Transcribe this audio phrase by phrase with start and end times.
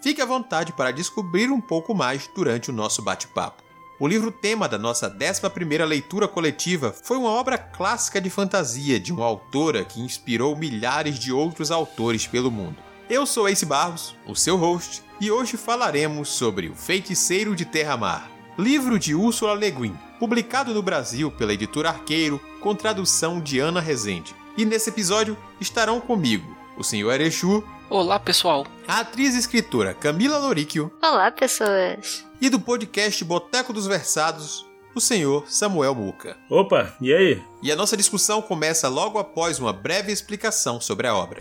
[0.00, 3.62] fique à vontade para descobrir um pouco mais durante o nosso bate-papo.
[4.00, 9.12] O livro tema da nossa 11ª leitura coletiva foi uma obra clássica de fantasia de
[9.12, 12.76] uma autora que inspirou milhares de outros autores pelo mundo.
[13.10, 18.30] Eu sou Ace Barros, o seu host, e hoje falaremos sobre O Feiticeiro de Terra-Mar,
[18.56, 23.80] livro de Úrsula Le Guin, publicado no Brasil pela editora Arqueiro, com tradução de Ana
[23.80, 24.34] Rezende.
[24.56, 27.10] E nesse episódio estarão comigo o Sr.
[27.14, 27.64] Erechu.
[27.90, 28.66] Olá, pessoal.
[28.86, 30.92] A atriz e escritora Camila Loríquio.
[31.02, 32.22] Olá, pessoas.
[32.38, 36.36] E do podcast Boteco dos Versados, o senhor Samuel Muca.
[36.50, 37.42] Opa, e aí?
[37.62, 41.40] E a nossa discussão começa logo após uma breve explicação sobre a obra.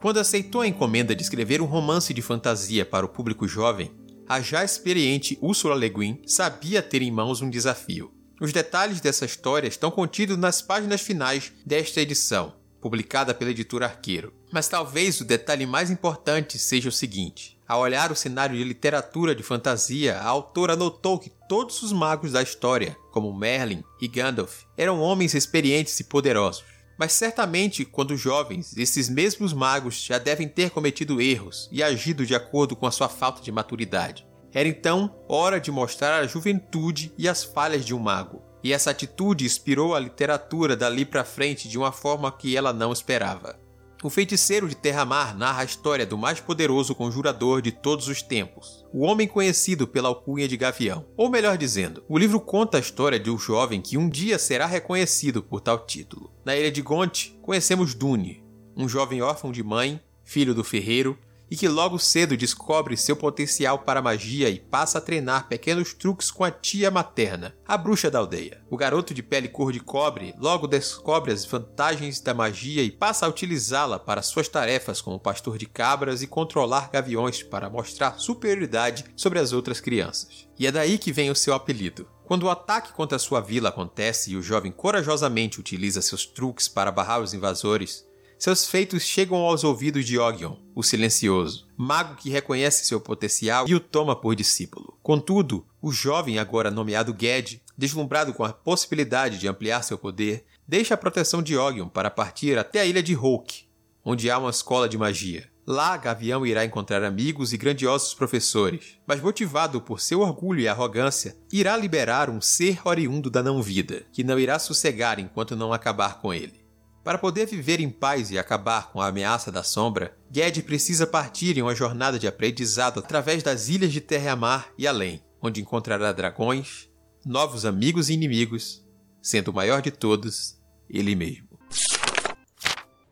[0.00, 3.92] Quando aceitou a encomenda de escrever um romance de fantasia para o público jovem,
[4.26, 8.10] a já experiente Ursula Le Guin sabia ter em mãos um desafio.
[8.40, 12.54] Os detalhes dessa história estão contidos nas páginas finais desta edição,
[12.88, 14.32] publicada pela editora Arqueiro.
[14.50, 19.34] Mas talvez o detalhe mais importante seja o seguinte: ao olhar o cenário de literatura
[19.34, 24.62] de fantasia, a autora notou que todos os magos da história, como Merlin e Gandalf,
[24.74, 26.64] eram homens experientes e poderosos.
[26.98, 32.34] Mas certamente, quando jovens, esses mesmos magos já devem ter cometido erros e agido de
[32.34, 34.26] acordo com a sua falta de maturidade.
[34.52, 38.47] Era então hora de mostrar a juventude e as falhas de um mago.
[38.62, 42.92] E essa atitude inspirou a literatura dali para frente de uma forma que ela não
[42.92, 43.58] esperava.
[44.00, 48.86] O Feiticeiro de Terra-Mar narra a história do mais poderoso conjurador de todos os tempos,
[48.92, 51.04] o homem conhecido pela alcunha de Gavião.
[51.16, 54.66] Ou melhor dizendo, o livro conta a história de um jovem que um dia será
[54.66, 56.32] reconhecido por tal título.
[56.44, 58.44] Na ilha de Gonte, conhecemos Dune,
[58.76, 61.18] um jovem órfão de mãe, filho do ferreiro,
[61.50, 66.30] e que logo cedo descobre seu potencial para magia e passa a treinar pequenos truques
[66.30, 68.62] com a tia materna, a bruxa da aldeia.
[68.70, 73.26] O garoto de pele cor de cobre logo descobre as vantagens da magia e passa
[73.26, 79.04] a utilizá-la para suas tarefas como pastor de cabras e controlar gaviões para mostrar superioridade
[79.16, 80.48] sobre as outras crianças.
[80.58, 82.06] E é daí que vem o seu apelido.
[82.28, 86.92] Quando o ataque contra sua vila acontece e o jovem corajosamente utiliza seus truques para
[86.92, 88.04] barrar os invasores,
[88.38, 93.74] seus feitos chegam aos ouvidos de Ogion, o silencioso, mago que reconhece seu potencial e
[93.74, 94.96] o toma por discípulo.
[95.02, 100.94] Contudo, o jovem, agora nomeado Ged, deslumbrado com a possibilidade de ampliar seu poder, deixa
[100.94, 103.64] a proteção de Ogion para partir até a ilha de Hulk,
[104.04, 105.48] onde há uma escola de magia.
[105.66, 111.36] Lá, Gavião irá encontrar amigos e grandiosos professores, mas motivado por seu orgulho e arrogância,
[111.52, 116.32] irá liberar um ser oriundo da não-vida, que não irá sossegar enquanto não acabar com
[116.32, 116.67] ele.
[117.08, 121.56] Para poder viver em paz e acabar com a ameaça da sombra, Ged precisa partir
[121.56, 126.86] em uma jornada de aprendizado através das ilhas de Terra-Mar e além, onde encontrará dragões,
[127.24, 128.84] novos amigos e inimigos,
[129.22, 131.48] sendo o maior de todos, ele mesmo.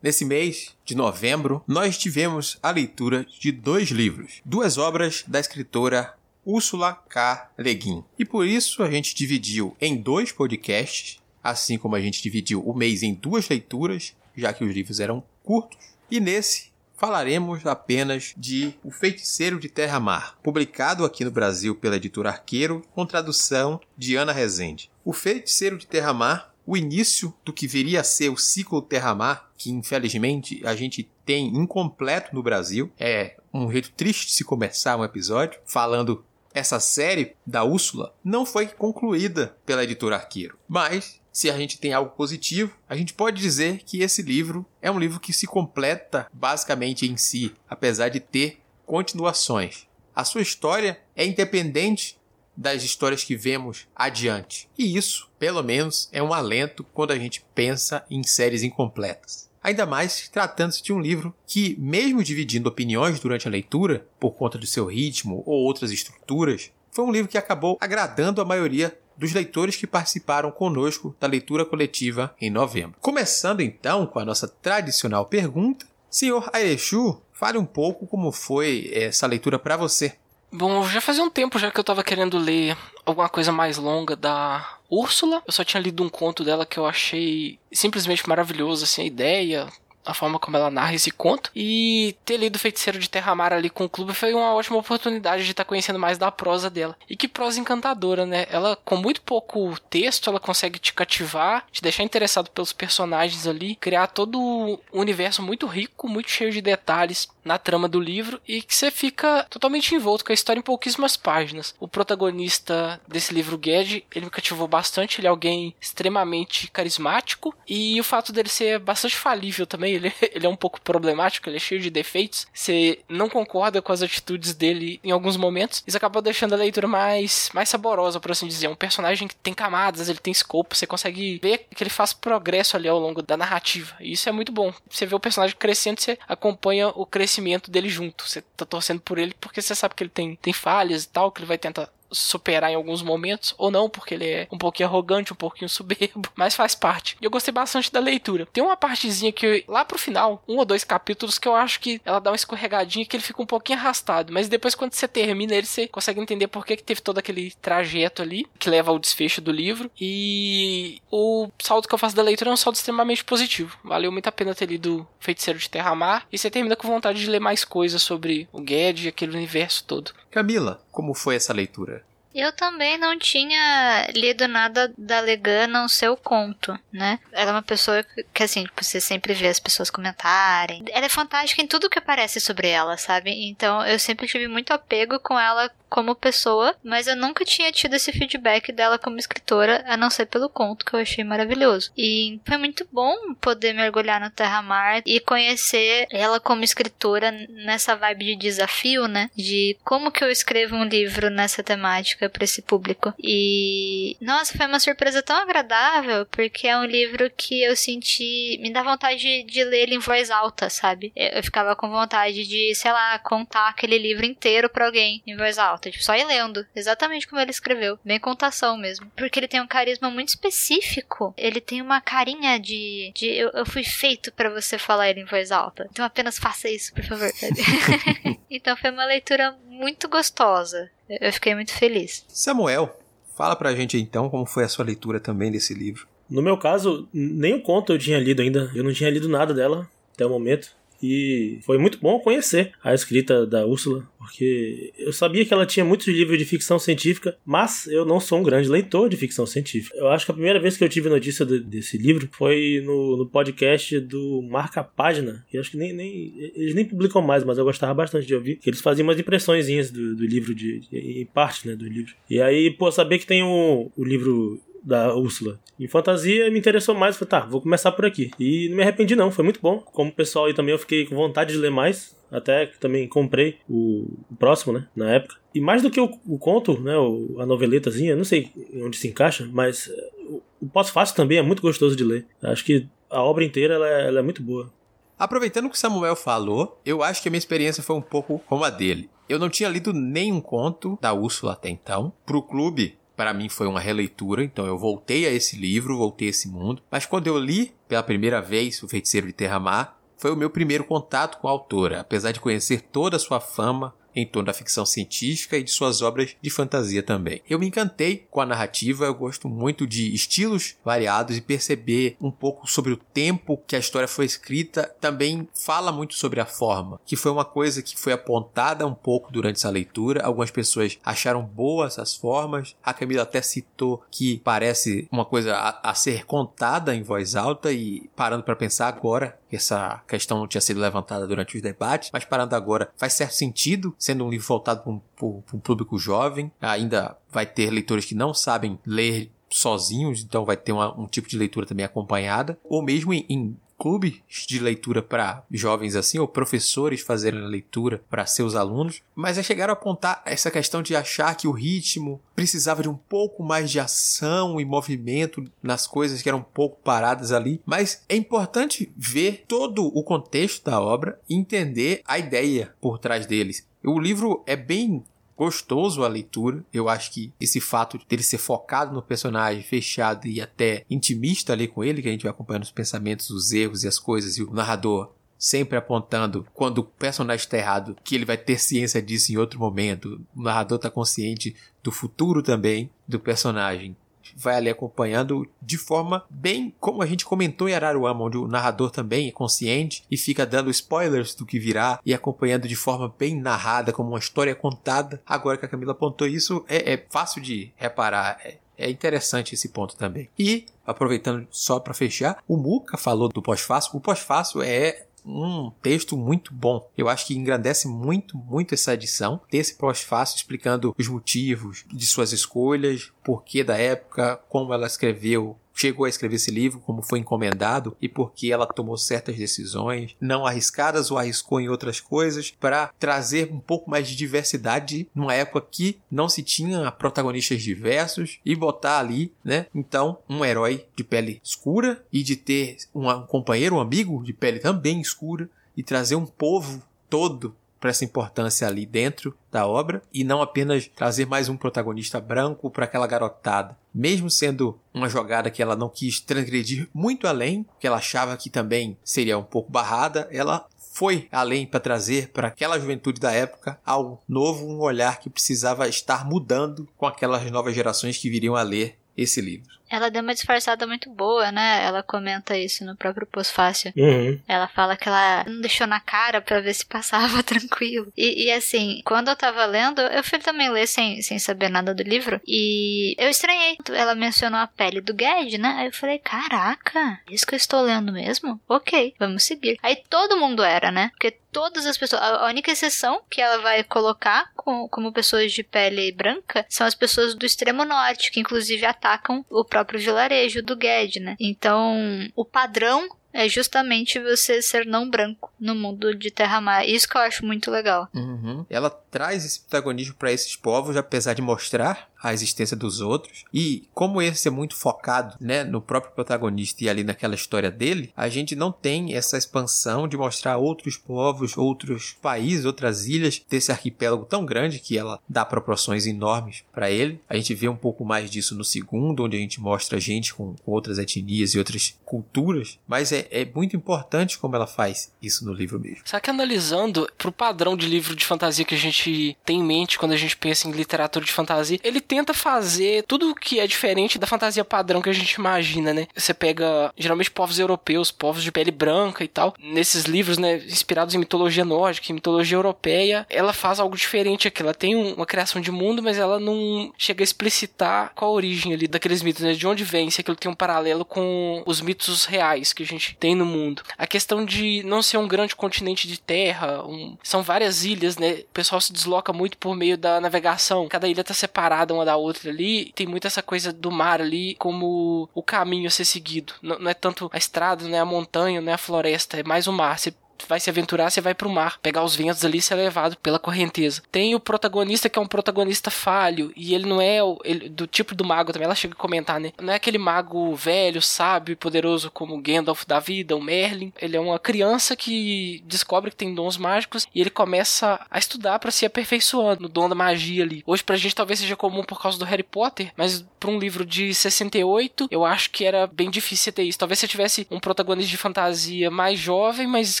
[0.02, 6.14] Nesse mês de novembro, nós tivemos a leitura de dois livros, duas obras da escritora
[6.44, 7.48] Úrsula K.
[7.56, 8.04] Le Guin.
[8.18, 12.74] E por isso a gente dividiu em dois podcasts assim como a gente dividiu o
[12.74, 15.76] mês em duas leituras, já que os livros eram curtos,
[16.10, 22.30] e nesse falaremos apenas de O Feiticeiro de Terra-Mar, publicado aqui no Brasil pela editora
[22.30, 24.90] Arqueiro, com tradução de Ana Rezende.
[25.04, 29.70] O Feiticeiro de Terra-Mar, o início do que viria a ser o ciclo Terra-Mar, que
[29.70, 35.04] infelizmente a gente tem incompleto no Brasil, é um jeito triste de se começar um
[35.04, 41.58] episódio falando essa série da Úrsula não foi concluída pela editora Arqueiro, mas se a
[41.58, 45.32] gente tem algo positivo, a gente pode dizer que esse livro é um livro que
[45.32, 49.88] se completa basicamente em si, apesar de ter continuações.
[50.14, 52.16] A sua história é independente
[52.56, 54.68] das histórias que vemos adiante.
[54.78, 59.50] E isso, pelo menos, é um alento quando a gente pensa em séries incompletas.
[59.64, 64.58] Ainda mais tratando-se de um livro que, mesmo dividindo opiniões durante a leitura, por conta
[64.58, 69.32] do seu ritmo ou outras estruturas, foi um livro que acabou agradando a maioria dos
[69.32, 72.98] leitores que participaram conosco da leitura coletiva em novembro.
[73.00, 79.26] Começando então com a nossa tradicional pergunta, senhor Aechu, fale um pouco como foi essa
[79.26, 80.16] leitura para você.
[80.56, 84.14] Bom, já fazia um tempo já que eu estava querendo ler alguma coisa mais longa
[84.14, 85.42] da Úrsula.
[85.44, 89.66] Eu só tinha lido um conto dela que eu achei simplesmente maravilhoso, assim, a ideia,
[90.04, 91.50] a forma como ela narra esse conto.
[91.54, 95.50] E ter lido Feiticeiro de Terramar ali com o clube foi uma ótima oportunidade de
[95.50, 96.96] estar tá conhecendo mais da prosa dela.
[97.08, 98.46] E que prosa encantadora, né?
[98.50, 103.76] Ela, com muito pouco texto, ela consegue te cativar, te deixar interessado pelos personagens ali,
[103.76, 108.62] criar todo um universo muito rico, muito cheio de detalhes na trama do livro e
[108.62, 111.74] que você fica totalmente envolto com a história em pouquíssimas páginas.
[111.78, 118.00] O protagonista desse livro, Ged, ele me cativou bastante, ele é alguém extremamente carismático e
[118.00, 121.60] o fato dele ser bastante falível também, ele, ele é um pouco problemático, ele é
[121.60, 122.46] cheio de defeitos.
[122.52, 126.86] Você não concorda com as atitudes dele em alguns momentos, isso acaba deixando a leitura
[126.86, 128.66] mais, mais saborosa, por assim dizer.
[128.66, 132.12] É um personagem que tem camadas, ele tem escopo, você consegue ver que ele faz
[132.12, 133.94] progresso ali ao longo da narrativa.
[134.00, 134.72] E isso é muito bom.
[134.88, 138.28] Você vê o personagem crescendo, você acompanha o crescimento dele junto.
[138.28, 141.30] Você tá torcendo por ele porque você sabe que ele tem, tem falhas e tal,
[141.30, 144.88] que ele vai tentar superar em alguns momentos, ou não, porque ele é um pouquinho
[144.88, 147.16] arrogante, um pouquinho soberbo, mas faz parte.
[147.20, 148.46] E eu gostei bastante da leitura.
[148.52, 152.00] Tem uma partezinha que, lá pro final, um ou dois capítulos, que eu acho que
[152.04, 155.54] ela dá uma escorregadinha que ele fica um pouquinho arrastado, mas depois quando você termina
[155.54, 158.98] ele, você consegue entender por que, que teve todo aquele trajeto ali, que leva ao
[158.98, 163.24] desfecho do livro, e o saldo que eu faço da leitura é um saldo extremamente
[163.24, 163.76] positivo.
[163.84, 167.30] Valeu muito a pena ter lido Feiticeiro de Terra-Mar, e você termina com vontade de
[167.30, 170.12] ler mais coisas sobre o Ged e aquele universo todo.
[170.30, 172.03] Camila, como foi essa leitura?
[172.34, 177.20] Eu também não tinha lido nada da Legan não ser o conto, né?
[177.30, 180.82] Ela é uma pessoa que, que, assim, tipo, você sempre vê as pessoas comentarem.
[180.90, 183.30] Ela é fantástica em tudo que aparece sobre ela, sabe?
[183.48, 187.94] Então eu sempre tive muito apego com ela como pessoa, mas eu nunca tinha tido
[187.94, 191.92] esse feedback dela como escritora, a não ser pelo conto que eu achei maravilhoso.
[191.96, 198.24] E foi muito bom poder mergulhar no Terra-Mar e conhecer ela como escritora nessa vibe
[198.24, 199.30] de desafio, né?
[199.36, 203.14] De como que eu escrevo um livro nessa temática para esse público.
[203.16, 208.72] E nossa, foi uma surpresa tão agradável, porque é um livro que eu senti, me
[208.72, 211.12] dá vontade de, ler ele em voz alta, sabe?
[211.14, 215.56] Eu ficava com vontade de, sei lá, contar aquele livro inteiro para alguém em voz
[215.56, 219.10] alta tipo, só ir lendo, exatamente como ele escreveu, bem contação mesmo.
[219.16, 223.66] Porque ele tem um carisma muito específico, ele tem uma carinha de, de eu, eu
[223.66, 227.30] fui feito para você falar ele em voz alta, então apenas faça isso, por favor.
[228.50, 232.24] então foi uma leitura muito gostosa, eu fiquei muito feliz.
[232.28, 232.98] Samuel,
[233.36, 236.06] fala pra gente então como foi a sua leitura também desse livro.
[236.28, 239.52] No meu caso, nem o conto eu tinha lido ainda, eu não tinha lido nada
[239.52, 240.74] dela até o momento.
[241.06, 245.84] E foi muito bom conhecer a escrita da Úrsula, porque eu sabia que ela tinha
[245.84, 249.94] muitos livros de ficção científica, mas eu não sou um grande leitor de ficção científica.
[249.98, 253.18] Eu acho que a primeira vez que eu tive notícia de, desse livro foi no,
[253.18, 257.58] no, podcast do Marca Página, que acho que nem, nem, eles nem publicam mais, mas
[257.58, 261.20] eu gostava bastante de ouvir, que eles faziam umas impressõezinhas do, do livro, de, de,
[261.20, 262.14] em parte né, do livro.
[262.30, 265.58] E aí, pô, saber que tem o, o livro da Úrsula.
[265.80, 268.30] Em fantasia me interessou mais, falei, tá, vou começar por aqui.
[268.38, 269.78] E não me arrependi não, foi muito bom.
[269.78, 274.06] Como pessoal aí também eu fiquei com vontade de ler mais, até também comprei o,
[274.30, 275.36] o próximo, né, na época.
[275.54, 278.50] E mais do que o, o conto, né, o, a noveletazinha, não sei
[278.82, 279.90] onde se encaixa, mas
[280.28, 282.26] o, o pós-fácil também é muito gostoso de ler.
[282.42, 284.72] Acho que a obra inteira ela é, ela é muito boa.
[285.16, 288.40] Aproveitando o que o Samuel falou, eu acho que a minha experiência foi um pouco
[288.46, 289.08] como a dele.
[289.28, 292.12] Eu não tinha lido nenhum conto da Úrsula até então.
[292.26, 296.30] Pro clube, para mim foi uma releitura, então eu voltei a esse livro, voltei a
[296.30, 296.82] esse mundo.
[296.90, 300.84] Mas quando eu li pela primeira vez O Feiticeiro de Terramar, foi o meu primeiro
[300.84, 304.86] contato com a autora, apesar de conhecer toda a sua fama, em torno da ficção
[304.86, 307.42] científica e de suas obras de fantasia também.
[307.48, 312.30] Eu me encantei com a narrativa, eu gosto muito de estilos variados e perceber um
[312.30, 317.00] pouco sobre o tempo que a história foi escrita, também fala muito sobre a forma,
[317.04, 320.22] que foi uma coisa que foi apontada um pouco durante essa leitura.
[320.24, 325.90] Algumas pessoas acharam boas as formas, a Camila até citou que parece uma coisa a,
[325.90, 330.60] a ser contada em voz alta e parando para pensar agora, essa questão não tinha
[330.60, 334.82] sido levantada durante os debates, mas parando agora, faz certo sentido, sendo um livro voltado
[334.82, 340.20] para um, para um público jovem, ainda vai ter leitores que não sabem ler sozinhos,
[340.20, 344.20] então vai ter uma, um tipo de leitura também acompanhada, ou mesmo em, em clubes
[344.46, 349.72] de leitura para jovens assim, ou professores fazerem leitura para seus alunos, mas é chegaram
[349.72, 353.80] a apontar essa questão de achar que o ritmo precisava de um pouco mais de
[353.80, 359.44] ação e movimento nas coisas que eram um pouco paradas ali, mas é importante ver
[359.46, 363.66] todo o contexto da obra e entender a ideia por trás deles.
[363.84, 365.04] O livro é bem
[365.36, 366.64] gostoso a leitura.
[366.72, 371.68] Eu acho que esse fato dele ser focado no personagem, fechado e até intimista ali
[371.68, 374.42] com ele, que a gente vai acompanhando os pensamentos, os erros e as coisas, e
[374.42, 379.32] o narrador sempre apontando quando o personagem está errado, que ele vai ter ciência disso
[379.32, 380.20] em outro momento.
[380.34, 383.94] O narrador está consciente do futuro também do personagem.
[384.36, 388.90] Vai ali acompanhando de forma bem como a gente comentou em Araruama, onde o narrador
[388.90, 393.40] também é consciente e fica dando spoilers do que virá e acompanhando de forma bem
[393.40, 395.20] narrada, como uma história contada.
[395.26, 398.38] Agora que a Camila apontou isso, é, é fácil de reparar.
[398.44, 400.28] É, é interessante esse ponto também.
[400.38, 403.96] E, aproveitando só para fechar, o Muka falou do pós-fácil.
[403.96, 406.90] O pós-fácil é um texto muito bom.
[406.96, 409.40] Eu acho que engrandece muito, muito essa edição.
[409.48, 415.58] Ter esse pós-fácil explicando os motivos de suas escolhas, porquê da época, como ela escreveu
[415.74, 420.46] chegou a escrever esse livro, como foi encomendado e porque ela tomou certas decisões não
[420.46, 425.66] arriscadas ou arriscou em outras coisas para trazer um pouco mais de diversidade numa época
[425.70, 429.66] que não se tinha protagonistas diversos e botar ali, né?
[429.74, 434.60] Então, um herói de pele escura e de ter um companheiro, um amigo de pele
[434.60, 440.24] também escura e trazer um povo todo para essa importância ali dentro da obra e
[440.24, 443.76] não apenas trazer mais um protagonista branco para aquela garotada.
[443.94, 448.48] Mesmo sendo uma jogada que ela não quis transgredir muito além, que ela achava que
[448.48, 453.78] também seria um pouco barrada, ela foi além para trazer para aquela juventude da época
[453.84, 458.62] algo novo, um olhar que precisava estar mudando com aquelas novas gerações que viriam a
[458.62, 459.68] ler esse livro.
[459.88, 461.84] Ela deu uma disfarçada muito boa, né?
[461.84, 463.92] Ela comenta isso no próprio pós-fácil.
[463.96, 464.40] Uhum.
[464.48, 468.12] Ela fala que ela não deixou na cara para ver se passava tranquilo.
[468.16, 471.94] E, e, assim, quando eu tava lendo, eu fui também ler sem, sem saber nada
[471.94, 472.40] do livro.
[472.46, 473.76] E eu estranhei.
[473.92, 475.76] Ela mencionou a pele do Ged, né?
[475.78, 478.60] Aí eu falei, caraca, isso que eu estou lendo mesmo?
[478.68, 479.78] Ok, vamos seguir.
[479.82, 481.10] Aí todo mundo era, né?
[481.10, 482.20] Porque todas as pessoas.
[482.20, 486.96] A única exceção que ela vai colocar com, como pessoas de pele branca são as
[486.96, 491.34] pessoas do extremo norte, que inclusive atacam o próprio vilarejo do Ged, né?
[491.40, 491.98] Então,
[492.36, 496.88] o padrão é justamente você ser não branco no mundo de Terra-Mar.
[496.88, 498.08] Isso que eu acho muito legal.
[498.14, 498.64] Uhum.
[498.70, 503.44] Ela traz esse protagonismo para esses povos, apesar de mostrar a existência dos outros.
[503.52, 508.10] E como esse é muito focado, né, no próprio protagonista e ali naquela história dele,
[508.16, 513.70] a gente não tem essa expansão de mostrar outros povos, outros países, outras ilhas desse
[513.70, 517.20] arquipélago tão grande que ela dá proporções enormes para ele.
[517.28, 520.54] A gente vê um pouco mais disso no segundo, onde a gente mostra gente com,
[520.54, 525.44] com outras etnias e outras culturas, mas é, é muito importante como ela faz isso
[525.44, 526.02] no livro mesmo.
[526.04, 529.98] Só que analisando pro padrão de livro de fantasia que a gente tem em mente
[529.98, 533.58] quando a gente pensa em literatura de fantasia, ele tem tenta fazer tudo o que
[533.58, 536.06] é diferente da fantasia padrão que a gente imagina, né?
[536.14, 539.52] Você pega geralmente povos europeus, povos de pele branca e tal.
[539.58, 544.62] Nesses livros, né, inspirados em mitologia nórdica, em mitologia europeia, ela faz algo diferente aqui.
[544.62, 548.72] Ela tem uma criação de mundo, mas ela não chega a explicitar qual a origem
[548.72, 549.52] ali daqueles mitos, né?
[549.52, 553.16] De onde vem, se aquilo tem um paralelo com os mitos reais que a gente
[553.16, 553.82] tem no mundo.
[553.98, 557.16] A questão de não ser um grande continente de terra, um...
[557.24, 558.34] são várias ilhas, né?
[558.34, 560.86] O pessoal se desloca muito por meio da navegação.
[560.86, 564.54] Cada ilha tá separada uma da outra ali, tem muito essa coisa do mar ali
[564.56, 566.54] como o caminho a ser seguido.
[566.62, 569.42] Não, não é tanto a estrada, não é a montanha, não é a floresta, é
[569.42, 569.98] mais o mar.
[569.98, 570.14] Você
[570.48, 573.38] vai se aventurar, você vai pro mar, pegar os ventos ali e ser levado pela
[573.38, 574.02] correnteza.
[574.10, 577.86] Tem o protagonista que é um protagonista falho, e ele não é o, ele, do
[577.86, 579.52] tipo do mago também, ela chega a comentar, né?
[579.60, 583.92] Não é aquele mago velho, sábio e poderoso como Gandalf da vida, o Merlin.
[584.00, 588.58] Ele é uma criança que descobre que tem dons mágicos e ele começa a estudar
[588.58, 590.62] para se aperfeiçoando no dom da magia ali.
[590.66, 593.84] Hoje pra gente talvez seja comum por causa do Harry Potter, mas para um livro
[593.84, 596.78] de 68, eu acho que era bem difícil ter isso.
[596.78, 600.00] Talvez se tivesse um protagonista de fantasia mais jovem, mas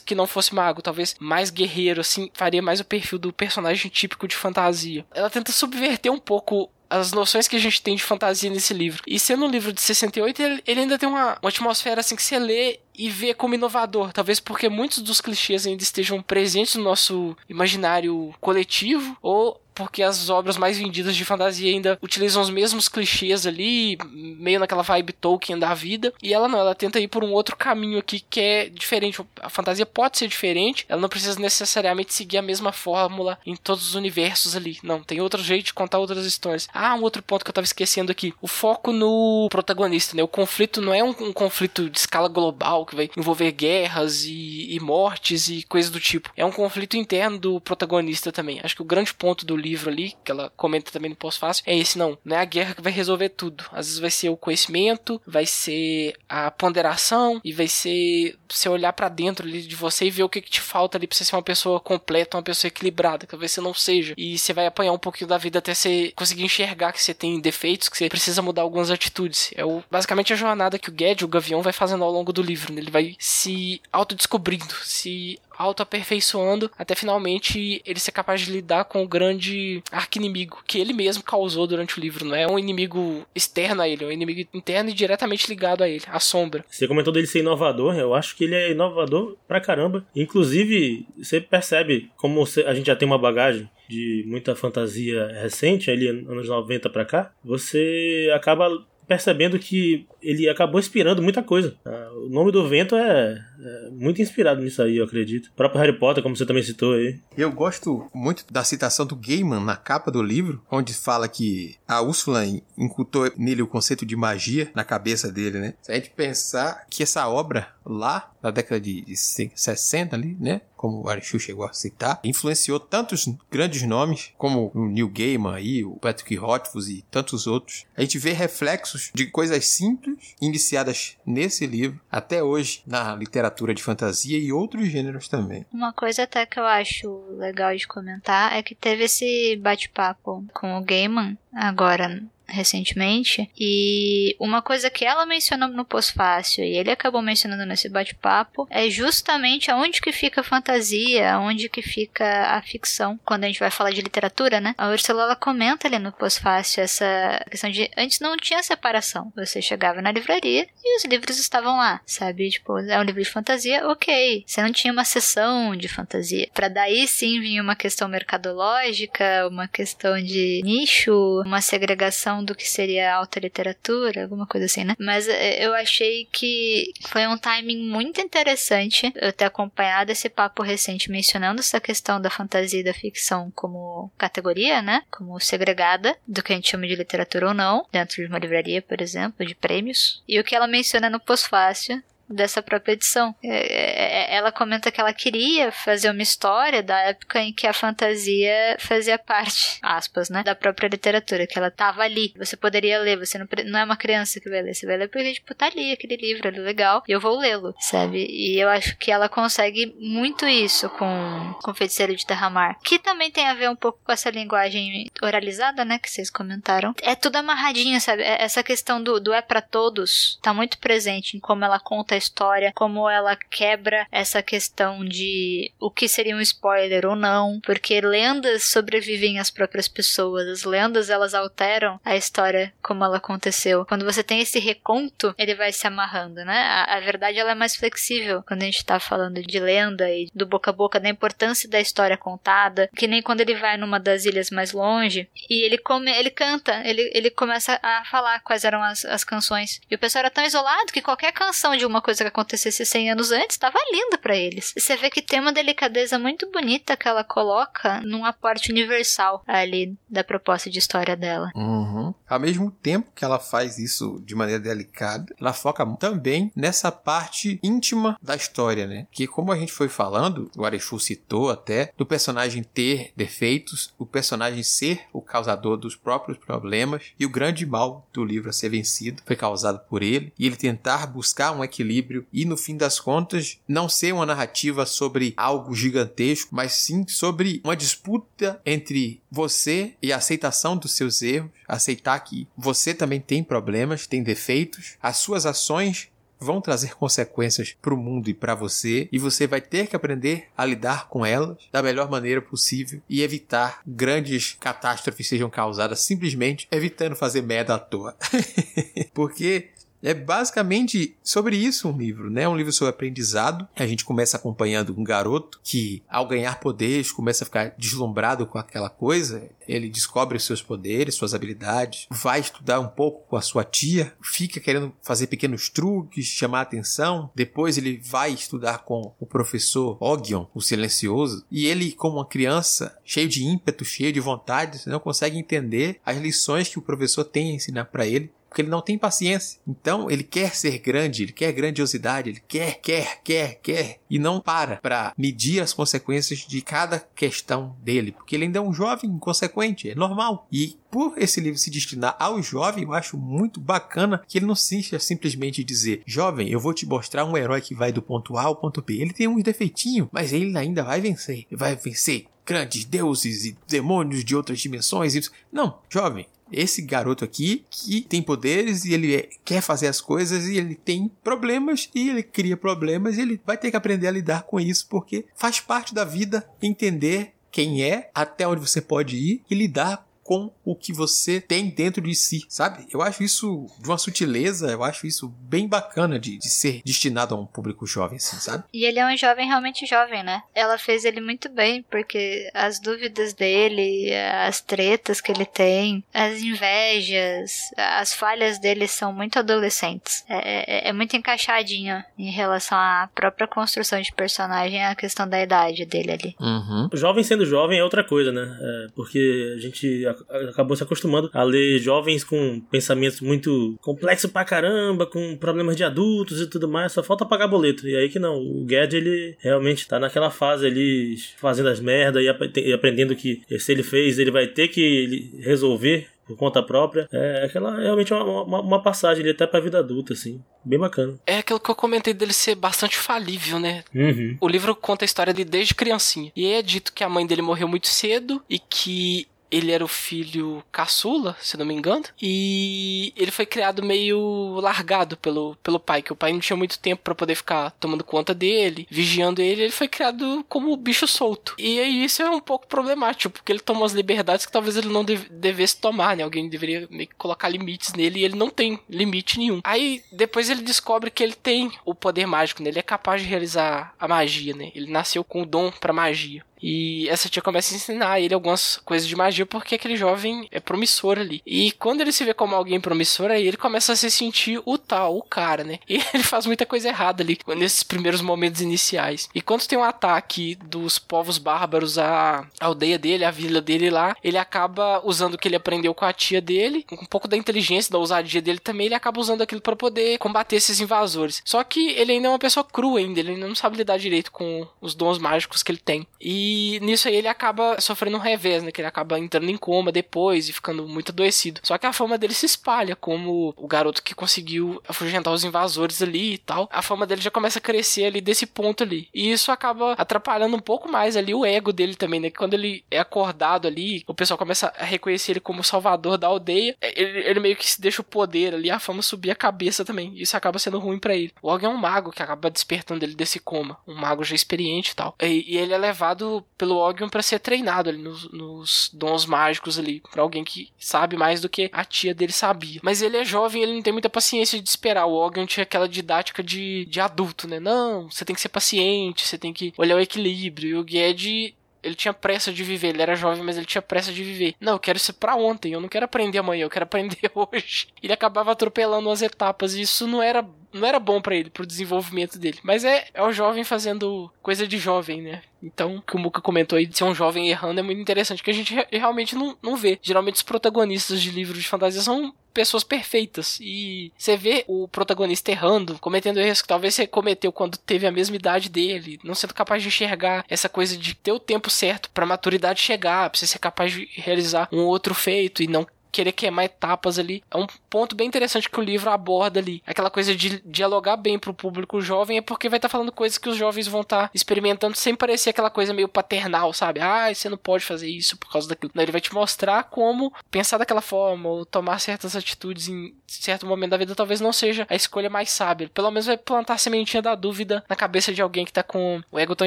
[0.00, 4.26] que não fosse mago, talvez mais guerreiro, assim, faria mais o perfil do personagem típico
[4.26, 5.04] de fantasia.
[5.14, 9.02] Ela tenta subverter um pouco as noções que a gente tem de fantasia nesse livro.
[9.06, 12.22] E sendo um livro de 68, ele, ele ainda tem uma, uma atmosfera assim que
[12.22, 14.12] você lê e vê como inovador.
[14.12, 20.30] Talvez porque muitos dos clichês ainda estejam presentes no nosso imaginário coletivo, ou porque as
[20.30, 25.58] obras mais vendidas de fantasia ainda utilizam os mesmos clichês ali, meio naquela vibe Tolkien
[25.58, 26.12] da vida.
[26.22, 29.20] E ela não, ela tenta ir por um outro caminho aqui que é diferente.
[29.40, 33.88] A fantasia pode ser diferente, ela não precisa necessariamente seguir a mesma fórmula em todos
[33.88, 34.78] os universos ali.
[34.82, 36.68] Não, tem outro jeito de contar outras histórias.
[36.72, 40.22] Ah, um outro ponto que eu tava esquecendo aqui: o foco no protagonista, né?
[40.22, 44.74] O conflito não é um, um conflito de escala global que vai envolver guerras e,
[44.74, 46.30] e mortes e coisas do tipo.
[46.36, 48.60] É um conflito interno do protagonista também.
[48.62, 51.76] Acho que o grande ponto do livro ali, que ela comenta também no pós-fácil, é
[51.76, 52.18] esse não.
[52.24, 53.64] Não é a guerra que vai resolver tudo.
[53.72, 58.92] Às vezes vai ser o conhecimento, vai ser a ponderação e vai ser você olhar
[58.92, 61.24] para dentro ali de você e ver o que, que te falta ali pra você
[61.24, 64.14] ser uma pessoa completa, uma pessoa equilibrada, que talvez você não seja.
[64.16, 67.40] E você vai apanhar um pouquinho da vida até você conseguir enxergar que você tem
[67.40, 69.50] defeitos, que você precisa mudar algumas atitudes.
[69.54, 72.42] É o, basicamente a jornada que o Ged, o Gavião, vai fazendo ao longo do
[72.42, 72.72] livro.
[72.72, 72.80] Né?
[72.80, 79.08] Ele vai se autodescobrindo, se auto-aperfeiçoando até finalmente ele ser capaz de lidar com o
[79.08, 82.24] grande arqui-inimigo que ele mesmo causou durante o livro.
[82.24, 85.88] Não é um inimigo externo a ele, é um inimigo interno e diretamente ligado a
[85.88, 86.64] ele, a sombra.
[86.68, 90.06] Você comentou dele ser inovador, eu acho que ele é inovador pra caramba.
[90.14, 96.08] Inclusive, você percebe como a gente já tem uma bagagem de muita fantasia recente, ali
[96.08, 98.70] anos 90 para cá, você acaba
[99.06, 101.76] percebendo que ele acabou inspirando muita coisa.
[101.84, 103.44] Ah, o nome do vento é,
[103.92, 105.46] muito inspirado nisso aí, eu acredito.
[105.46, 107.20] O próprio Harry Potter, como você também citou aí.
[107.36, 112.00] Eu gosto muito da citação do Gaiman na capa do livro, onde fala que a
[112.00, 112.44] Úrsula
[112.76, 115.74] incutou nele o conceito de magia na cabeça dele, né?
[115.82, 120.62] Se a gente pensar que essa obra lá na década de 60 ali, né?
[120.76, 125.82] Como o Arishu chegou a citar, influenciou tantos grandes nomes como o Neil Gaiman aí,
[125.82, 127.86] o Patrick Rothfuss e tantos outros.
[127.96, 133.82] A gente vê reflexos de coisas simples iniciadas nesse livro até hoje na literatura de
[133.82, 135.64] fantasia e outros gêneros também.
[135.72, 140.76] Uma coisa até que eu acho legal de comentar é que teve esse bate-papo com
[140.76, 143.50] o Gaiman agora recentemente.
[143.58, 148.88] E uma coisa que ela mencionou no pós-fácil e ele acabou mencionando nesse bate-papo é
[148.90, 153.18] justamente aonde que fica a fantasia, aonde que fica a ficção.
[153.24, 154.74] Quando a gente vai falar de literatura, né?
[154.76, 159.32] A Ursula ela comenta ali no pós-fácil essa questão de antes não tinha separação.
[159.36, 162.50] Você chegava na livraria e os livros estavam lá, sabe?
[162.50, 164.44] Tipo, é um livro de fantasia, ok.
[164.46, 166.48] Você não tinha uma sessão de fantasia.
[166.52, 172.68] Para daí sim vir uma questão mercadológica, uma questão de nicho, uma segregação do que
[172.68, 174.94] seria alta literatura, alguma coisa assim, né?
[174.98, 180.62] Mas é, eu achei que foi um timing muito interessante eu ter acompanhado esse papo
[180.62, 185.02] recente mencionando essa questão da fantasia e da ficção como categoria, né?
[185.10, 188.80] Como segregada do que a gente chama de literatura ou não, dentro de uma livraria,
[188.80, 190.22] por exemplo, de prêmios.
[190.26, 193.34] E o que ela menciona no pós-fácil dessa própria edição.
[193.42, 197.66] É, é, é, ela comenta que ela queria fazer uma história da época em que
[197.66, 202.32] a fantasia fazia parte, aspas, né, da própria literatura, que ela tava ali.
[202.36, 205.08] Você poderia ler, você não, não é uma criança que vai ler, você vai ler
[205.08, 208.26] porque, tipo, tá ali aquele livro, é legal, e eu vou lê-lo, sabe?
[208.28, 213.30] E eu acho que ela consegue muito isso com, com Feiticeiro de Terramar, que também
[213.30, 216.94] tem a ver um pouco com essa linguagem oralizada, né, que vocês comentaram.
[217.02, 218.22] É tudo amarradinho, sabe?
[218.22, 222.18] Essa questão do, do é para todos tá muito presente em como ela conta a
[222.18, 228.00] história, como ela quebra essa questão de o que seria um spoiler ou não, porque
[228.00, 233.84] lendas sobrevivem às próprias pessoas, as lendas elas alteram a história como ela aconteceu.
[233.86, 236.58] Quando você tem esse reconto, ele vai se amarrando, né?
[236.58, 240.28] A, a verdade ela é mais flexível quando a gente tá falando de lenda e
[240.34, 243.98] do boca a boca, da importância da história contada, que nem quando ele vai numa
[243.98, 248.64] das ilhas mais longe e ele come, ele canta, ele, ele começa a falar quais
[248.64, 249.80] eram as, as canções.
[249.90, 253.12] E o pessoal era tão isolado que qualquer canção de uma coisa que acontecesse 100
[253.12, 254.74] anos antes estava linda para eles.
[254.76, 259.96] Você vê que tem uma delicadeza muito bonita que ela coloca num aporte universal ali
[260.08, 261.50] da proposta de história dela.
[261.54, 262.14] Uhum.
[262.28, 267.58] Ao mesmo tempo que ela faz isso de maneira delicada, ela foca também nessa parte
[267.62, 269.06] íntima da história, né?
[269.10, 274.04] Que como a gente foi falando, o Arechu citou até, do personagem ter defeitos, o
[274.04, 278.68] personagem ser o causador dos próprios problemas e o grande mal do livro a ser
[278.68, 282.76] vencido foi causado por ele e ele tentar buscar um equilíbrio equilíbrio e, no fim
[282.76, 289.20] das contas, não ser uma narrativa sobre algo gigantesco, mas sim sobre uma disputa entre
[289.30, 294.96] você e a aceitação dos seus erros, aceitar que você também tem problemas, tem defeitos,
[295.02, 296.08] as suas ações
[296.44, 300.48] vão trazer consequências para o mundo e para você, e você vai ter que aprender
[300.56, 306.68] a lidar com elas da melhor maneira possível e evitar grandes catástrofes sejam causadas simplesmente
[306.70, 308.16] evitando fazer merda à toa.
[309.14, 309.70] Porque
[310.04, 312.46] é basicamente sobre isso um livro, né?
[312.46, 313.66] Um livro sobre aprendizado.
[313.74, 318.58] A gente começa acompanhando um garoto que, ao ganhar poderes, começa a ficar deslumbrado com
[318.58, 319.48] aquela coisa.
[319.66, 324.60] Ele descobre seus poderes, suas habilidades, vai estudar um pouco com a sua tia, fica
[324.60, 327.30] querendo fazer pequenos truques, chamar atenção.
[327.34, 332.98] Depois ele vai estudar com o professor Ogion, o silencioso, e ele, como uma criança,
[333.04, 337.52] cheio de ímpeto, cheio de vontade, não consegue entender as lições que o professor tem
[337.52, 339.58] a ensinar para ele porque ele não tem paciência.
[339.66, 344.40] Então, ele quer ser grande, ele quer grandiosidade, ele quer, quer, quer, quer, e não
[344.40, 349.10] para para medir as consequências de cada questão dele, porque ele ainda é um jovem
[349.10, 350.46] inconsequente, é normal.
[350.52, 354.54] E por esse livro se destinar ao jovem, eu acho muito bacana que ele não
[354.54, 358.44] seja simplesmente dizer: jovem, eu vou te mostrar um herói que vai do ponto A
[358.44, 358.94] ao ponto B.
[359.00, 361.44] Ele tem uns defeitinhos, mas ele ainda vai vencer.
[361.50, 365.30] Vai vencer grandes deuses e demônios de outras dimensões.
[365.50, 370.46] Não, jovem, esse garoto aqui que tem poderes e ele é, quer fazer as coisas
[370.46, 374.12] e ele tem problemas e ele cria problemas e ele vai ter que aprender a
[374.12, 379.16] lidar com isso porque faz parte da vida entender quem é, até onde você pode
[379.16, 382.86] ir e lidar com o que você tem dentro de si, sabe?
[382.90, 387.34] Eu acho isso de uma sutileza, eu acho isso bem bacana de, de ser destinado
[387.34, 388.64] a um público jovem, assim, sabe?
[388.72, 390.42] E ele é um jovem realmente jovem, né?
[390.54, 394.10] Ela fez ele muito bem, porque as dúvidas dele,
[394.46, 400.24] as tretas que ele tem, as invejas, as falhas dele são muito adolescentes.
[400.28, 405.42] É, é, é muito encaixadinho em relação à própria construção de personagem, a questão da
[405.42, 406.36] idade dele ali.
[406.40, 406.88] Uhum.
[406.94, 408.58] Jovem sendo jovem é outra coisa, né?
[408.60, 410.06] É, porque a gente
[410.50, 415.84] acabou se acostumando a ler jovens com pensamentos muito complexos pra caramba, com problemas de
[415.84, 417.88] adultos e tudo mais, só falta pagar boleto.
[417.88, 422.22] E aí que não, o Gad ele realmente tá naquela fase ali, fazendo as merdas
[422.22, 427.08] e aprendendo que se ele fez, ele vai ter que resolver por conta própria.
[427.12, 430.42] É aquela realmente uma, uma, uma passagem ali até pra vida adulta, assim.
[430.64, 431.18] Bem bacana.
[431.26, 433.84] É aquilo que eu comentei dele ser bastante falível, né?
[433.94, 434.36] Uhum.
[434.40, 436.32] O livro conta a história dele desde criancinha.
[436.34, 439.84] E aí é dito que a mãe dele morreu muito cedo e que ele era
[439.84, 445.78] o filho caçula, se não me engano, e ele foi criado meio largado pelo, pelo
[445.78, 449.40] pai, que o pai não tinha muito tempo para poder ficar tomando conta dele, vigiando
[449.40, 451.54] ele, ele foi criado como bicho solto.
[451.56, 454.88] E aí isso é um pouco problemático, porque ele tomou as liberdades que talvez ele
[454.88, 456.24] não devesse tomar, né?
[456.24, 459.60] Alguém deveria colocar limites nele e ele não tem limite nenhum.
[459.62, 462.70] Aí depois ele descobre que ele tem o poder mágico, né?
[462.70, 464.72] Ele é capaz de realizar a magia, né?
[464.74, 466.44] Ele nasceu com o dom para magia.
[466.66, 470.58] E essa tia começa a ensinar ele algumas coisas de magia porque aquele jovem é
[470.58, 471.42] promissor ali.
[471.44, 474.78] E quando ele se vê como alguém promissor, aí ele começa a se sentir o
[474.78, 475.78] tal, o cara, né?
[475.94, 479.28] E ele faz muita coisa errada ali nesses primeiros momentos iniciais.
[479.34, 484.16] E quando tem um ataque dos povos bárbaros à aldeia dele, à vila dele lá,
[484.24, 487.36] ele acaba usando o que ele aprendeu com a tia dele, com um pouco da
[487.36, 491.42] inteligência, da ousadia dele também, ele acaba usando aquilo para poder combater esses invasores.
[491.44, 494.32] Só que ele ainda é uma pessoa crua ainda, ele ainda não sabe lidar direito
[494.32, 496.06] com os dons mágicos que ele tem.
[496.20, 498.70] E e nisso aí ele acaba sofrendo um revés, né?
[498.70, 501.60] Que ele acaba entrando em coma depois e ficando muito adoecido.
[501.64, 506.00] Só que a fama dele se espalha como o garoto que conseguiu afugentar os invasores
[506.00, 506.68] ali e tal.
[506.72, 509.08] A fama dele já começa a crescer ali desse ponto ali.
[509.12, 512.30] E isso acaba atrapalhando um pouco mais ali o ego dele também, né?
[512.30, 516.28] Que quando ele é acordado ali, o pessoal começa a reconhecer ele como salvador da
[516.28, 516.76] aldeia.
[516.80, 519.84] É, ele, ele meio que se deixa o poder ali, a fama subir a cabeça
[519.84, 520.12] também.
[520.16, 521.32] Isso acaba sendo ruim para ele.
[521.42, 523.78] O Og é um mago que acaba despertando ele desse coma.
[523.86, 525.16] Um mago já experiente e tal.
[525.20, 529.78] E, e ele é levado pelo Ogion para ser treinado ali nos, nos, dons mágicos
[529.78, 532.80] ali, para alguém que sabe mais do que a tia dele sabia.
[532.82, 535.06] Mas ele é jovem, ele não tem muita paciência de esperar.
[535.06, 537.58] O Ogion tinha aquela didática de, de adulto, né?
[537.60, 540.68] Não, você tem que ser paciente, você tem que olhar o equilíbrio.
[540.68, 541.54] E o Ged
[541.84, 544.54] ele tinha pressa de viver, ele era jovem, mas ele tinha pressa de viver.
[544.58, 547.88] Não, eu quero ser para ontem, eu não quero aprender amanhã, eu quero aprender hoje.
[548.02, 551.66] Ele acabava atropelando as etapas e isso não era não era bom para ele, pro
[551.66, 552.58] desenvolvimento dele.
[552.62, 555.42] Mas é, é o jovem fazendo coisa de jovem, né?
[555.62, 558.42] Então, o que o Muka comentou aí de ser um jovem errando é muito interessante,
[558.42, 559.98] que a gente realmente não, não vê.
[560.02, 563.58] Geralmente os protagonistas de livros de fantasia são pessoas perfeitas.
[563.60, 568.12] E você vê o protagonista errando, cometendo erros que talvez você cometeu quando teve a
[568.12, 572.10] mesma idade dele, não sendo capaz de enxergar essa coisa de ter o tempo certo
[572.10, 576.32] pra maturidade chegar, pra você ser capaz de realizar um outro feito e não querer
[576.32, 577.42] queimar etapas ali.
[577.50, 579.82] É um ponto bem interessante que o livro aborda ali.
[579.84, 583.36] Aquela coisa de dialogar bem pro público jovem é porque vai estar tá falando coisas
[583.36, 587.00] que os jovens vão estar tá experimentando sem parecer aquela coisa meio paternal, sabe?
[587.00, 588.92] Ah, você não pode fazer isso por causa daquilo.
[588.94, 593.66] Não, ele vai te mostrar como pensar daquela forma ou tomar certas atitudes em certo
[593.66, 595.90] momento da vida talvez não seja a escolha mais sábia.
[595.92, 599.20] Pelo menos vai plantar a sementinha da dúvida na cabeça de alguém que tá com
[599.32, 599.66] o ego tão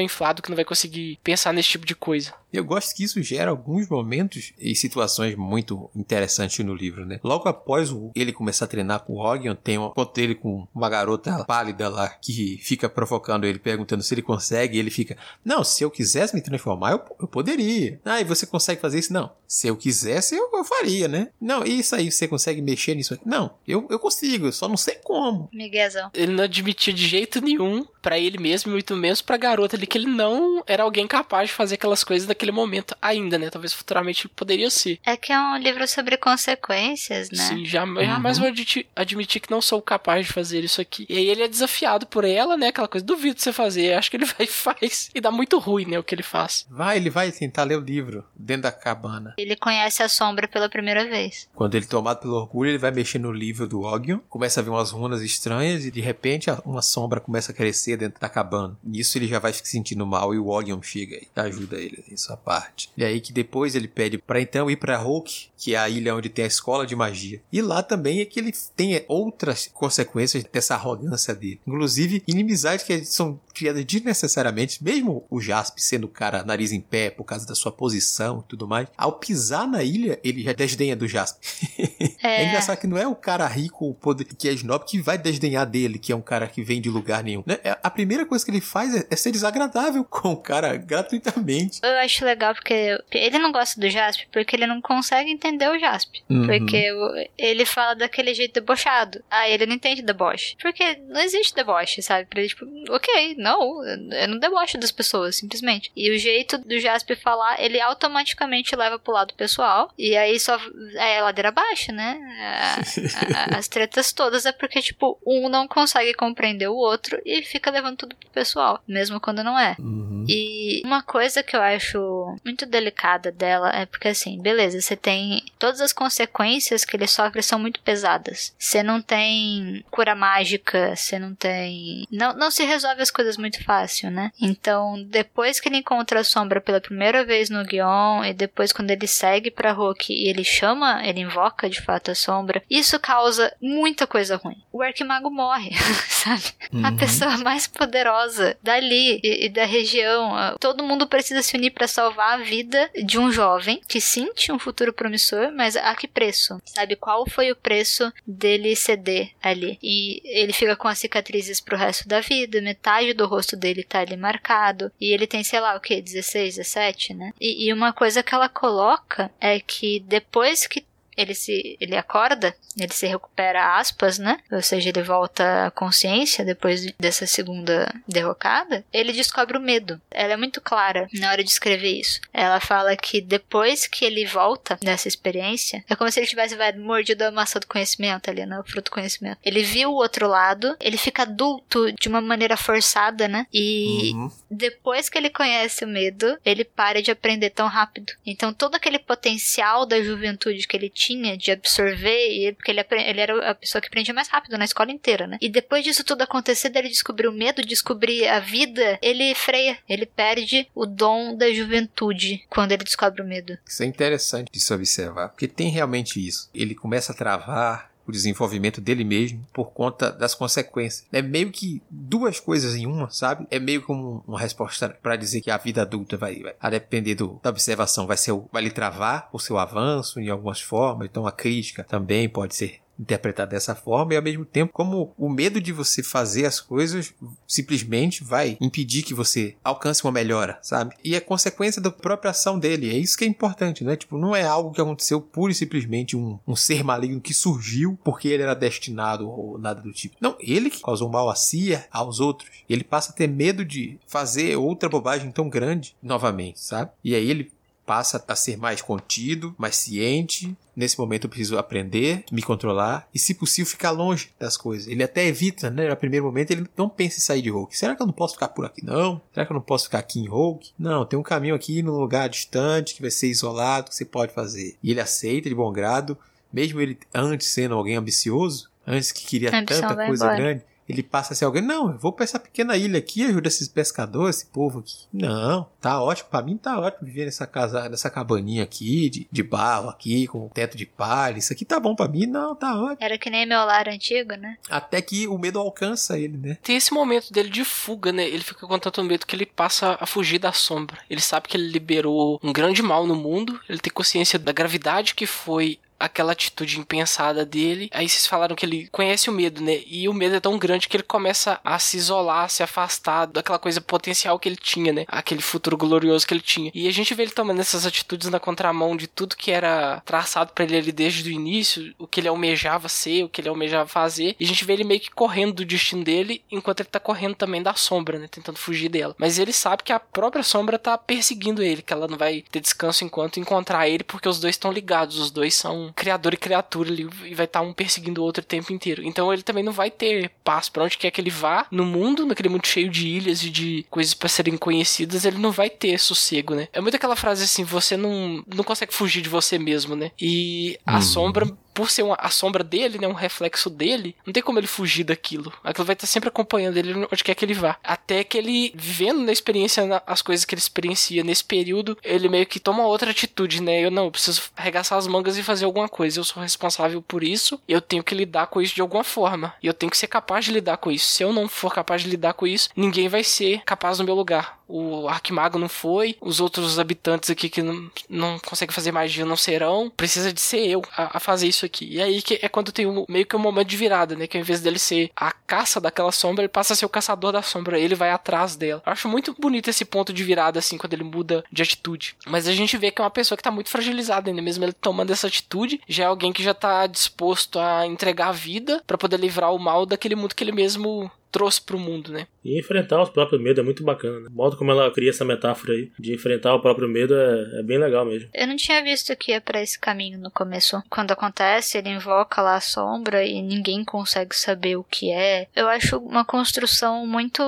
[0.00, 2.32] inflado que não vai conseguir pensar nesse tipo de coisa.
[2.52, 7.20] Eu gosto que isso gera alguns momentos e situações muito interessantes no livro, né?
[7.22, 10.88] Logo após ele começar a treinar com o Rogion, tem um ponto dele com uma
[10.88, 14.76] garota pálida lá que fica provocando ele, perguntando se ele consegue.
[14.76, 18.00] E ele fica: Não, se eu quisesse me transformar, eu, eu poderia.
[18.04, 19.12] Ah, e você consegue fazer isso?
[19.12, 19.32] Não.
[19.46, 21.28] Se eu quisesse, eu, eu faria, né?
[21.40, 23.26] Não, isso aí, você consegue mexer nisso aqui?
[23.26, 25.48] Não, eu, eu consigo, eu só não sei como.
[25.52, 26.10] Miguezão.
[26.14, 29.98] Ele não admitia de jeito nenhum para ele mesmo, muito menos pra garota ali, que
[29.98, 33.50] ele não era alguém capaz de fazer aquelas coisas naquele momento ainda, né?
[33.50, 34.98] Talvez futuramente poderia ser.
[35.04, 37.38] É que é um livro sobre consequências, né?
[37.38, 38.14] Sim, jamais, uhum.
[38.14, 41.06] jamais vou admitir, admitir que não sou capaz de fazer isso aqui.
[41.08, 42.68] E aí ele é desafiado por ela, né?
[42.68, 43.94] Aquela coisa, duvido você fazer.
[43.94, 45.10] Acho que ele vai e faz.
[45.14, 45.98] E dá muito ruim, né?
[45.98, 46.66] O que ele faz.
[46.70, 49.34] Vai, ele vai tentar ler o livro dentro da cabana.
[49.38, 51.48] Ele conhece a sombra pela primeira vez.
[51.54, 54.70] Quando ele tomado pelo orgulho, ele vai mexer no livro do Ogion, começa a ver
[54.70, 58.76] umas runas estranhas e de repente uma sombra começa a crescer dentro da cabana.
[58.84, 62.16] Nisso ele já vai se sentindo mal e o Ogion chega e ajuda ele em
[62.16, 62.90] sua parte.
[62.96, 66.14] E aí que depois ele pede para então ir para Hulk, que é a ilha
[66.14, 67.42] onde tem a escola de magia.
[67.52, 71.60] E lá também é que ele tem outras consequências dessa arrogância dele.
[71.66, 77.10] Inclusive, inimizades que são criadas desnecessariamente, mesmo o Jasp sendo o cara nariz em pé
[77.10, 80.94] por causa da sua posição e tudo mais, ao pisar na ilha, ele já desdenha
[80.94, 81.38] do Jasp.
[82.20, 83.96] É, é engraçado que não é o cara rico
[84.36, 87.22] que é snob que vai desdenhar dele, que é um cara que vem de lugar
[87.22, 87.44] nenhum.
[87.46, 87.58] Né?
[87.62, 91.80] É, a primeira coisa que ele faz é, é ser desagradável com o cara gratuitamente.
[91.82, 95.78] Eu acho legal porque ele não gosta do Jasp porque ele não consegue entender o
[95.78, 96.22] Jasp.
[96.28, 96.46] Uhum.
[96.46, 96.90] Porque
[97.36, 99.22] ele fala daquele jeito debochado.
[99.30, 100.56] Ah, ele não entende deboche.
[100.60, 102.26] Porque não existe deboche, sabe?
[102.26, 105.90] Pra ele, tipo, ok, não, eu não debocho das pessoas, simplesmente.
[105.96, 109.92] E o jeito do Jasp falar, ele automaticamente leva pro lado pessoal.
[109.96, 110.58] E aí só
[110.96, 112.18] é ladeira abaixo, né?
[112.40, 117.42] A, a, as tretas todas é porque, tipo, um não consegue compreender o outro e
[117.42, 119.76] fica levando tudo pro pessoal, mesmo quando não é.
[119.78, 120.24] Uhum.
[120.28, 125.37] E uma coisa que eu acho muito delicada dela é porque, assim, beleza, você tem
[125.58, 128.54] todas as consequências que ele sofre são muito pesadas.
[128.58, 132.06] Você não tem cura mágica, você não tem.
[132.10, 134.30] Não, não se resolve as coisas muito fácil, né?
[134.40, 138.90] Então, depois que ele encontra a sombra pela primeira vez no Guion, e depois quando
[138.90, 143.54] ele segue pra Hulk e ele chama, ele invoca de fato a sombra, isso causa
[143.60, 144.62] muita coisa ruim.
[144.72, 145.70] O Arquimago morre,
[146.08, 146.44] sabe?
[146.72, 146.84] Uhum.
[146.84, 150.32] A pessoa mais poderosa dali e, e da região.
[150.60, 154.00] Todo mundo precisa se unir para salvar a vida de um jovem que
[154.34, 156.60] tinha um futuro promissor, mas a que preço?
[156.64, 159.78] Sabe qual foi o preço dele ceder ali?
[159.82, 164.00] E ele fica com as cicatrizes pro resto da vida, metade do rosto dele tá
[164.00, 167.32] ali marcado, e ele tem, sei lá, o que, 16, 17, né?
[167.40, 170.84] E, e uma coisa que ela coloca é que depois que
[171.18, 174.38] ele se ele acorda, ele se recupera aspas, né?
[174.52, 178.84] Ou seja, ele volta à consciência depois dessa segunda derrocada.
[178.92, 180.00] Ele descobre o medo.
[180.10, 182.20] Ela é muito clara na hora de escrever isso.
[182.32, 186.72] Ela fala que depois que ele volta dessa experiência, é como se ele tivesse vai,
[186.72, 188.58] mordido a maçã do conhecimento ali, né?
[188.60, 189.38] O fruto do conhecimento.
[189.44, 193.44] Ele viu o outro lado, ele fica adulto de uma maneira forçada, né?
[193.52, 194.30] E uhum.
[194.48, 198.12] depois que ele conhece o medo, ele para de aprender tão rápido.
[198.24, 203.20] Então todo aquele potencial da juventude que ele tinha tinha de absorver, porque ele, ele
[203.20, 205.38] era a pessoa que aprendia mais rápido na escola inteira, né?
[205.40, 210.04] E depois disso tudo acontecer, dele descobrir o medo, descobrir a vida, ele freia, ele
[210.04, 213.56] perde o dom da juventude quando ele descobre o medo.
[213.66, 216.50] Isso é interessante de se observar, porque tem realmente isso.
[216.54, 221.06] Ele começa a travar o desenvolvimento dele mesmo por conta das consequências.
[221.12, 223.46] É meio que duas coisas em uma, sabe?
[223.50, 227.14] É meio como uma resposta para dizer que a vida adulta vai, vai a depender
[227.14, 231.08] do, da observação, vai ser vai lhe travar o seu avanço em algumas formas.
[231.08, 235.28] Então a crítica também pode ser interpretar dessa forma e ao mesmo tempo como o
[235.28, 237.14] medo de você fazer as coisas
[237.46, 240.96] simplesmente vai impedir que você alcance uma melhora, sabe?
[241.04, 242.90] E é consequência da própria ação dele.
[242.90, 243.96] É isso que é importante, né?
[243.96, 247.98] Tipo, não é algo que aconteceu pura e simplesmente um, um ser maligno que surgiu
[248.02, 250.16] porque ele era destinado ou nada do tipo.
[250.20, 252.50] Não, ele que causou mal a si aos outros.
[252.68, 256.90] Ele passa a ter medo de fazer outra bobagem tão grande novamente, sabe?
[257.04, 257.52] E aí ele
[257.88, 260.54] passa a ser mais contido, mais ciente.
[260.76, 264.86] Nesse momento eu preciso aprender, me controlar e, se possível, ficar longe das coisas.
[264.86, 265.88] Ele até evita, né?
[265.88, 267.74] No primeiro momento ele não pensa em sair de Hulk.
[267.74, 268.84] Será que eu não posso ficar por aqui?
[268.84, 269.18] Não.
[269.32, 270.72] Será que eu não posso ficar aqui em Hulk?
[270.78, 274.34] Não, tem um caminho aqui num lugar distante que vai ser isolado que você pode
[274.34, 274.76] fazer.
[274.82, 276.16] E ele aceita de bom grado,
[276.52, 280.36] mesmo ele antes sendo alguém ambicioso, antes que queria tanta coisa embora.
[280.36, 281.62] grande ele passa a ser alguém.
[281.62, 285.06] Não, eu vou pra essa pequena ilha aqui, ajuda esses pescadores, esse povo aqui.
[285.12, 286.30] Não, tá ótimo.
[286.30, 290.48] Pra mim tá ótimo viver nessa casa, nessa cabaninha aqui, de, de barro aqui, com
[290.48, 291.38] teto de palha.
[291.38, 292.26] Isso aqui tá bom pra mim?
[292.26, 292.98] Não, tá ótimo.
[293.00, 294.56] Era que nem meu lar antigo, né?
[294.70, 296.58] Até que o medo alcança ele, né?
[296.62, 298.26] Tem esse momento dele de fuga, né?
[298.26, 300.98] Ele fica com tanto medo que ele passa a fugir da sombra.
[301.10, 305.14] Ele sabe que ele liberou um grande mal no mundo, ele tem consciência da gravidade
[305.14, 307.90] que foi aquela atitude impensada dele.
[307.92, 309.80] Aí vocês falaram que ele conhece o medo, né?
[309.86, 313.26] E o medo é tão grande que ele começa a se isolar, a se afastar
[313.26, 315.04] daquela coisa potencial que ele tinha, né?
[315.08, 316.70] Aquele futuro glorioso que ele tinha.
[316.74, 320.52] E a gente vê ele tomando essas atitudes na contramão de tudo que era traçado
[320.52, 323.88] para ele ali desde o início, o que ele almejava ser, o que ele almejava
[323.88, 324.36] fazer.
[324.38, 327.34] E a gente vê ele meio que correndo do destino dele, enquanto ele tá correndo
[327.34, 328.28] também da sombra, né?
[328.28, 329.14] Tentando fugir dela.
[329.18, 332.60] Mas ele sabe que a própria sombra tá perseguindo ele, que ela não vai ter
[332.60, 336.90] descanso enquanto encontrar ele, porque os dois estão ligados, os dois são criador e criatura
[336.90, 339.02] ali e vai estar tá um perseguindo o outro o tempo inteiro.
[339.02, 342.26] Então ele também não vai ter paz para onde quer que ele vá no mundo,
[342.26, 345.98] naquele mundo cheio de ilhas e de coisas para serem conhecidas, ele não vai ter
[345.98, 346.68] sossego, né?
[346.72, 350.10] É muito aquela frase assim, você não, não consegue fugir de você mesmo, né?
[350.20, 351.02] E a uhum.
[351.02, 351.46] sombra
[351.78, 355.04] por ser uma, a sombra dele, né, um reflexo dele, não tem como ele fugir
[355.04, 355.52] daquilo.
[355.62, 357.78] Aquilo vai estar sempre acompanhando ele onde quer que ele vá.
[357.84, 362.46] Até que ele, vivendo na experiência, as coisas que ele experiencia nesse período, ele meio
[362.46, 363.80] que toma outra atitude, né?
[363.80, 366.18] Eu não, eu preciso arregaçar as mangas e fazer alguma coisa.
[366.18, 369.54] Eu sou responsável por isso, eu tenho que lidar com isso de alguma forma.
[369.62, 371.08] E eu tenho que ser capaz de lidar com isso.
[371.08, 374.16] Se eu não for capaz de lidar com isso, ninguém vai ser capaz no meu
[374.16, 374.57] lugar.
[374.68, 379.36] O Arquimago não foi, os outros habitantes aqui que não, não conseguem fazer magia não
[379.36, 379.90] serão.
[379.96, 381.88] Precisa de ser eu a, a fazer isso aqui.
[381.90, 384.26] E aí que é quando tem um, meio que um momento de virada, né?
[384.26, 387.32] Que ao invés dele ser a caça daquela sombra, ele passa a ser o caçador
[387.32, 387.78] da sombra.
[387.78, 388.82] Ele vai atrás dela.
[388.84, 392.16] Eu acho muito bonito esse ponto de virada, assim, quando ele muda de atitude.
[392.26, 394.72] Mas a gente vê que é uma pessoa que tá muito fragilizada ainda, mesmo ele
[394.72, 395.80] tomando essa atitude.
[395.88, 399.58] Já é alguém que já tá disposto a entregar a vida para poder livrar o
[399.58, 402.26] mal daquele mundo que ele mesmo trouxe pro mundo, né?
[402.44, 404.26] E enfrentar os próprios medos é muito bacana, né?
[404.28, 407.62] O modo como ela cria essa metáfora aí de enfrentar o próprio medo é, é
[407.62, 408.28] bem legal mesmo.
[408.32, 410.82] Eu não tinha visto que ia para esse caminho no começo.
[410.88, 415.46] Quando acontece, ele invoca lá a sombra e ninguém consegue saber o que é.
[415.54, 417.42] Eu acho uma construção muito.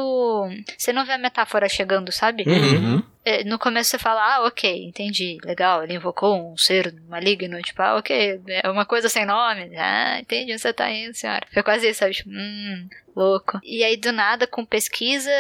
[0.76, 2.44] Você não vê a metáfora chegando, sabe?
[2.46, 3.02] Uhum.
[3.24, 7.82] É, no começo você fala, ah, ok, entendi, legal, ele invocou um ser maligno, tipo,
[7.82, 11.46] ah, ok, é uma coisa sem nome, ah, entendi você tá indo, senhora.
[11.52, 12.14] Foi quase isso, sabe?
[12.14, 13.60] Tipo, hum, louco.
[13.62, 15.30] E aí, do nada, com pesquisa,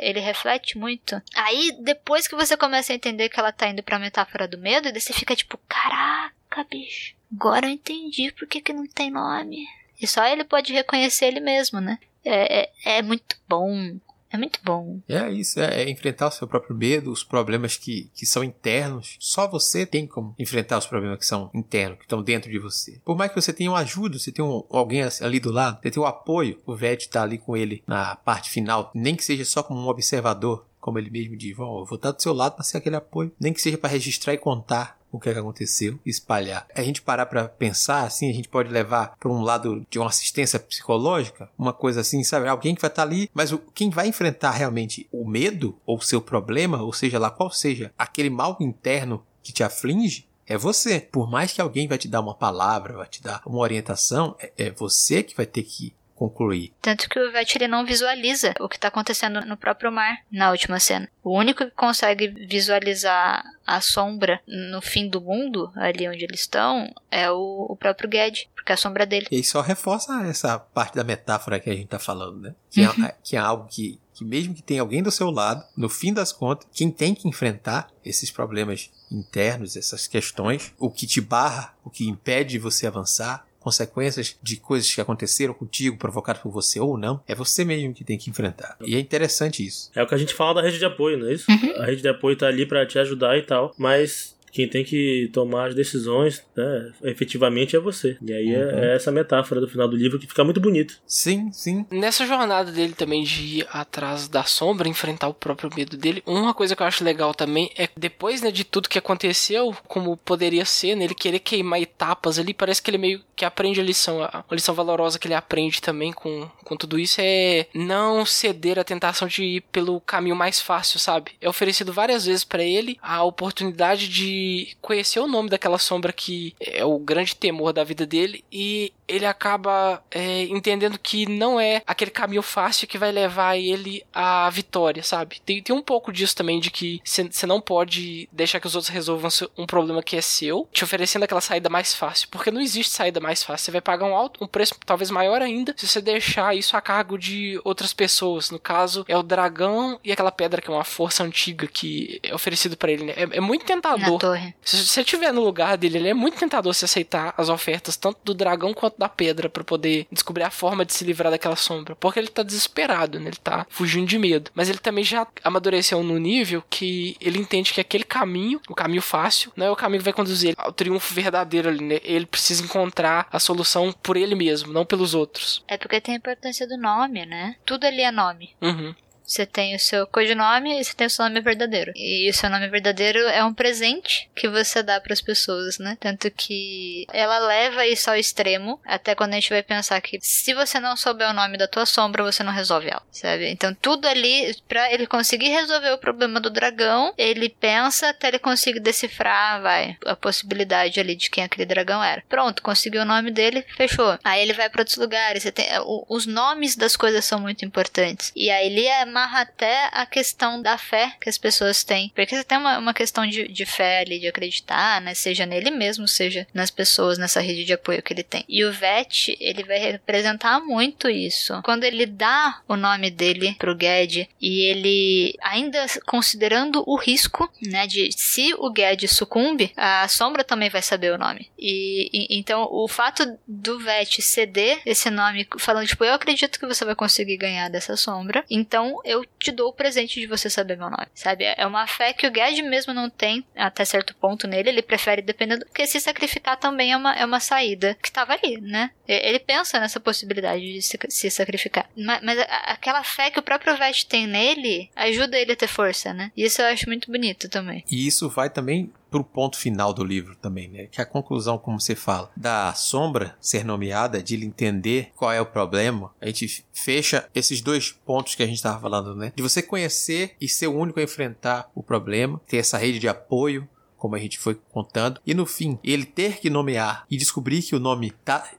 [0.00, 1.20] ele reflete muito.
[1.34, 4.92] Aí, depois que você começa a entender que ela tá indo pra metáfora do medo,
[4.92, 9.66] você fica tipo, caraca, bicho, agora eu entendi por que, que não tem nome.
[10.00, 11.98] E só ele pode reconhecer ele mesmo, né?
[12.24, 13.96] É, é, é muito bom.
[14.34, 15.00] É muito bom.
[15.08, 19.16] É isso, é, é, enfrentar o seu próprio medo, os problemas que, que são internos.
[19.20, 23.00] Só você tem como enfrentar os problemas que são internos, que estão dentro de você.
[23.04, 26.00] Por mais que você tenha uma ajuda, você tenha um, alguém ali do lado, você
[26.00, 29.44] o um apoio, o Vet tá ali com ele na parte final, nem que seja
[29.44, 32.56] só como um observador, como ele mesmo diz, oh, eu vou estar do seu lado
[32.56, 35.38] para ser aquele apoio, nem que seja para registrar e contar o que, é que
[35.38, 36.66] aconteceu espalhar.
[36.74, 40.08] A gente parar para pensar assim, a gente pode levar para um lado de uma
[40.08, 42.48] assistência psicológica, uma coisa assim, sabe?
[42.48, 45.98] Alguém que vai estar tá ali, mas o, quem vai enfrentar realmente o medo ou
[45.98, 50.56] o seu problema, ou seja lá qual seja aquele mal interno que te aflige, é
[50.56, 51.00] você.
[51.00, 54.52] Por mais que alguém vai te dar uma palavra, vai te dar uma orientação, é,
[54.56, 55.94] é você que vai ter que
[56.28, 56.72] concluir.
[56.80, 60.50] Tanto que o Ivete ele não visualiza o que está acontecendo no próprio mar na
[60.50, 61.08] última cena.
[61.22, 66.92] O único que consegue visualizar a sombra no fim do mundo, ali onde eles estão,
[67.10, 69.26] é o, o próprio Ged, porque é a sombra dele.
[69.30, 72.54] E só reforça essa parte da metáfora que a gente está falando, né?
[72.70, 73.08] Que, é uhum.
[73.22, 76.32] que é algo que, que mesmo que tenha alguém do seu lado, no fim das
[76.32, 81.90] contas, quem tem que enfrentar esses problemas internos, essas questões, o que te barra, o
[81.90, 87.18] que impede você avançar, consequências de coisas que aconteceram contigo, provocadas por você ou não,
[87.26, 88.76] é você mesmo que tem que enfrentar.
[88.84, 89.90] E é interessante isso.
[89.94, 91.50] É o que a gente fala da rede de apoio, não é isso?
[91.50, 91.80] Uhum.
[91.80, 95.28] A rede de apoio tá ali para te ajudar e tal, mas quem tem que
[95.32, 98.16] tomar as decisões, né, efetivamente é você.
[98.22, 98.78] E aí é, uhum.
[98.78, 100.96] é, é, essa metáfora do final do livro que fica muito bonito.
[101.04, 101.84] Sim, sim.
[101.90, 106.54] Nessa jornada dele também de ir atrás da sombra, enfrentar o próprio medo dele, uma
[106.54, 110.64] coisa que eu acho legal também é depois né, de tudo que aconteceu, como poderia
[110.64, 114.22] ser, né, ele querer queimar etapas ali, parece que ele meio que aprende a lição.
[114.22, 118.84] A lição valorosa que ele aprende também com, com tudo isso é não ceder à
[118.84, 121.32] tentação de ir pelo caminho mais fácil, sabe?
[121.40, 124.43] É oferecido várias vezes para ele a oportunidade de
[124.80, 129.26] conhecer o nome daquela sombra que é o grande temor da vida dele e ele
[129.26, 135.02] acaba é, entendendo que não é aquele caminho fácil que vai levar ele à vitória,
[135.02, 135.40] sabe?
[135.44, 138.92] Tem, tem um pouco disso também, de que você não pode deixar que os outros
[138.92, 142.92] resolvam um problema que é seu, te oferecendo aquela saída mais fácil, porque não existe
[142.92, 143.66] saída mais fácil.
[143.66, 146.80] Você vai pagar um alto, um preço talvez maior ainda, se você deixar isso a
[146.80, 148.50] cargo de outras pessoas.
[148.50, 152.34] No caso, é o dragão e aquela pedra que é uma força antiga que é
[152.34, 153.12] oferecido para ele, né?
[153.16, 154.18] É, é, muito tentador.
[154.62, 158.18] Se você estiver no lugar dele, ele é muito tentador se aceitar as ofertas, tanto
[158.24, 161.96] do dragão quanto da pedra para poder descobrir a forma de se livrar daquela sombra.
[161.96, 163.28] Porque ele tá desesperado, né?
[163.28, 164.50] Ele tá fugindo de medo.
[164.54, 169.02] Mas ele também já amadureceu no nível que ele entende que aquele caminho, o caminho
[169.02, 172.00] fácil, não é o caminho que vai conduzir ele ao triunfo verdadeiro ali, né?
[172.02, 175.62] Ele precisa encontrar a solução por ele mesmo, não pelos outros.
[175.68, 177.56] É porque tem a importância do nome, né?
[177.64, 178.50] Tudo ali é nome.
[178.60, 178.94] Uhum.
[179.24, 181.92] Você tem o seu codinome e você tem o seu nome verdadeiro.
[181.96, 185.96] E o seu nome verdadeiro é um presente que você dá para as pessoas, né?
[185.98, 190.52] Tanto que ela leva isso ao extremo, até quando a gente vai pensar que se
[190.52, 193.48] você não souber o nome da tua sombra, você não resolve ela, sabe?
[193.48, 198.38] Então tudo ali para ele conseguir resolver o problema do dragão, ele pensa até ele
[198.38, 202.22] conseguir decifrar, vai, a possibilidade ali de quem aquele dragão era.
[202.28, 204.18] Pronto, conseguiu o nome dele, fechou.
[204.22, 205.66] Aí ele vai para outros lugares, tem
[206.08, 208.32] os nomes das coisas são muito importantes.
[208.36, 212.10] E aí ele é amarra até a questão da fé que as pessoas têm.
[212.14, 215.14] Porque você tem uma, uma questão de, de fé ali, de acreditar, né?
[215.14, 218.44] Seja nele mesmo, seja nas pessoas, nessa rede de apoio que ele tem.
[218.48, 221.60] E o Vet, ele vai representar muito isso.
[221.62, 227.86] Quando ele dá o nome dele pro Ged e ele, ainda considerando o risco, né,
[227.86, 231.50] de se o Ged sucumbe, a sombra também vai saber o nome.
[231.56, 236.66] E, e então o fato do Vet ceder esse nome, falando, tipo, eu acredito que
[236.66, 240.76] você vai conseguir ganhar dessa sombra, então eu te dou o presente de você saber
[240.76, 241.44] meu nome, sabe?
[241.44, 245.20] É uma fé que o Ged mesmo não tem até certo ponto nele, ele prefere
[245.20, 248.90] dependendo, porque se sacrificar também é uma, é uma saída que tava ali, né?
[249.06, 251.88] Ele pensa nessa possibilidade de se, se sacrificar.
[251.96, 256.14] Mas, mas aquela fé que o próprio Vet tem nele ajuda ele a ter força,
[256.14, 256.32] né?
[256.36, 257.84] E isso eu acho muito bonito também.
[257.90, 260.88] E isso vai também pro ponto final do livro também, né?
[260.90, 265.40] Que a conclusão, como você fala, da sombra ser nomeada, de ele entender qual é
[265.40, 269.32] o problema, a gente fecha esses dois pontos que a gente estava falando, né?
[269.34, 273.08] De você conhecer e ser o único a enfrentar o problema, ter essa rede de
[273.08, 277.62] apoio, como a gente foi contando, e no fim, ele ter que nomear e descobrir
[277.62, 278.50] que o nome tá